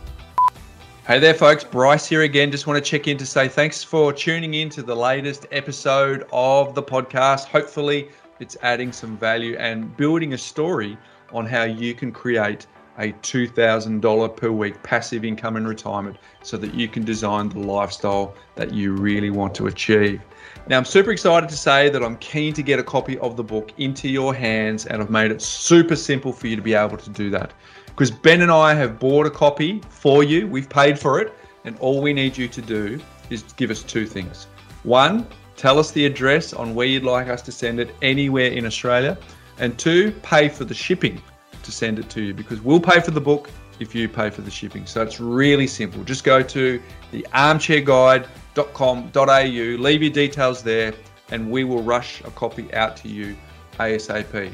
Hey 1.06 1.18
there, 1.18 1.34
folks. 1.34 1.64
Bryce 1.64 2.06
here 2.06 2.22
again. 2.22 2.50
Just 2.50 2.66
want 2.66 2.82
to 2.82 2.90
check 2.90 3.08
in 3.08 3.18
to 3.18 3.26
say 3.26 3.48
thanks 3.48 3.82
for 3.82 4.12
tuning 4.12 4.54
in 4.54 4.68
to 4.70 4.82
the 4.82 4.94
latest 4.94 5.46
episode 5.50 6.26
of 6.32 6.74
the 6.74 6.82
podcast. 6.82 7.46
Hopefully, 7.46 8.08
it's 8.38 8.56
adding 8.62 8.92
some 8.92 9.18
value 9.18 9.56
and 9.56 9.96
building 9.96 10.32
a 10.32 10.38
story 10.38 10.96
on 11.32 11.44
how 11.44 11.64
you 11.64 11.94
can 11.94 12.12
create 12.12 12.66
a 13.02 13.12
$2,000 13.14 14.36
per 14.36 14.50
week 14.52 14.80
passive 14.84 15.24
income 15.24 15.56
in 15.56 15.66
retirement 15.66 16.16
so 16.42 16.56
that 16.56 16.72
you 16.72 16.86
can 16.86 17.04
design 17.04 17.48
the 17.48 17.58
lifestyle 17.58 18.34
that 18.54 18.72
you 18.72 18.92
really 18.94 19.30
want 19.30 19.54
to 19.56 19.66
achieve. 19.66 20.20
Now, 20.68 20.78
I'm 20.78 20.84
super 20.84 21.10
excited 21.10 21.48
to 21.48 21.56
say 21.56 21.88
that 21.88 22.02
I'm 22.04 22.16
keen 22.18 22.54
to 22.54 22.62
get 22.62 22.78
a 22.78 22.84
copy 22.84 23.18
of 23.18 23.36
the 23.36 23.42
book 23.42 23.72
into 23.78 24.08
your 24.08 24.32
hands, 24.32 24.86
and 24.86 25.02
I've 25.02 25.10
made 25.10 25.32
it 25.32 25.42
super 25.42 25.96
simple 25.96 26.32
for 26.32 26.46
you 26.46 26.54
to 26.54 26.62
be 26.62 26.74
able 26.74 26.96
to 26.96 27.10
do 27.10 27.28
that. 27.30 27.52
Because 27.86 28.12
Ben 28.12 28.40
and 28.42 28.52
I 28.52 28.72
have 28.74 29.00
bought 29.00 29.26
a 29.26 29.30
copy 29.30 29.82
for 29.88 30.22
you, 30.22 30.46
we've 30.46 30.68
paid 30.68 30.96
for 30.96 31.20
it, 31.20 31.34
and 31.64 31.76
all 31.80 32.00
we 32.00 32.12
need 32.12 32.38
you 32.38 32.46
to 32.46 32.62
do 32.62 33.00
is 33.30 33.42
give 33.54 33.70
us 33.70 33.82
two 33.82 34.06
things. 34.06 34.46
One, 34.84 35.26
tell 35.56 35.80
us 35.80 35.90
the 35.90 36.06
address 36.06 36.52
on 36.52 36.76
where 36.76 36.86
you'd 36.86 37.02
like 37.02 37.28
us 37.28 37.42
to 37.42 37.52
send 37.52 37.80
it 37.80 37.94
anywhere 38.00 38.52
in 38.52 38.64
Australia, 38.64 39.18
and 39.58 39.76
two, 39.76 40.12
pay 40.22 40.48
for 40.48 40.64
the 40.64 40.74
shipping 40.74 41.20
to 41.62 41.72
send 41.72 41.98
it 41.98 42.08
to 42.10 42.22
you 42.22 42.34
because 42.34 42.60
we'll 42.60 42.80
pay 42.80 43.00
for 43.00 43.10
the 43.10 43.20
book 43.20 43.50
if 43.80 43.94
you 43.94 44.08
pay 44.08 44.30
for 44.30 44.42
the 44.42 44.50
shipping. 44.50 44.86
So 44.86 45.02
it's 45.02 45.20
really 45.20 45.66
simple. 45.66 46.04
Just 46.04 46.24
go 46.24 46.42
to 46.42 46.80
the 47.10 47.26
Armchair 47.32 47.80
Guide. 47.80 48.26
Leave 48.56 50.02
your 50.02 50.12
details 50.12 50.62
there, 50.62 50.94
and 51.30 51.50
we 51.50 51.64
will 51.64 51.82
rush 51.82 52.20
a 52.22 52.30
copy 52.30 52.72
out 52.74 52.96
to 52.98 53.08
you 53.08 53.36
ASAP. 53.78 54.52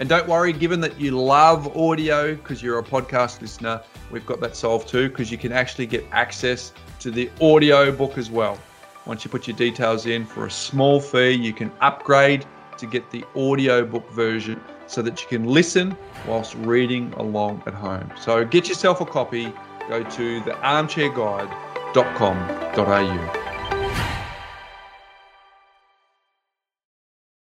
And 0.00 0.08
don't 0.08 0.28
worry, 0.28 0.52
given 0.52 0.80
that 0.80 1.00
you 1.00 1.10
love 1.10 1.76
audio 1.76 2.34
because 2.34 2.62
you're 2.62 2.78
a 2.78 2.84
podcast 2.84 3.40
listener, 3.40 3.82
we've 4.12 4.26
got 4.26 4.40
that 4.40 4.54
solved 4.54 4.88
too 4.88 5.08
because 5.08 5.30
you 5.32 5.38
can 5.38 5.52
actually 5.52 5.86
get 5.86 6.04
access 6.12 6.72
to 7.00 7.10
the 7.10 7.30
audio 7.40 7.90
book 7.90 8.16
as 8.16 8.30
well. 8.30 8.58
Once 9.06 9.24
you 9.24 9.30
put 9.30 9.48
your 9.48 9.56
details 9.56 10.06
in 10.06 10.24
for 10.24 10.46
a 10.46 10.50
small 10.50 11.00
fee, 11.00 11.30
you 11.30 11.52
can 11.52 11.72
upgrade 11.80 12.44
to 12.76 12.86
get 12.86 13.10
the 13.10 13.24
audio 13.34 13.84
book 13.84 14.08
version 14.12 14.60
so 14.88 15.02
that 15.02 15.22
you 15.22 15.28
can 15.28 15.44
listen 15.44 15.96
whilst 16.26 16.56
reading 16.56 17.12
along 17.14 17.62
at 17.66 17.74
home. 17.74 18.10
So 18.20 18.44
get 18.44 18.68
yourself 18.68 19.00
a 19.00 19.06
copy. 19.06 19.52
Go 19.88 20.02
to 20.02 20.40
thearmchairguide.com.au. 20.40 23.37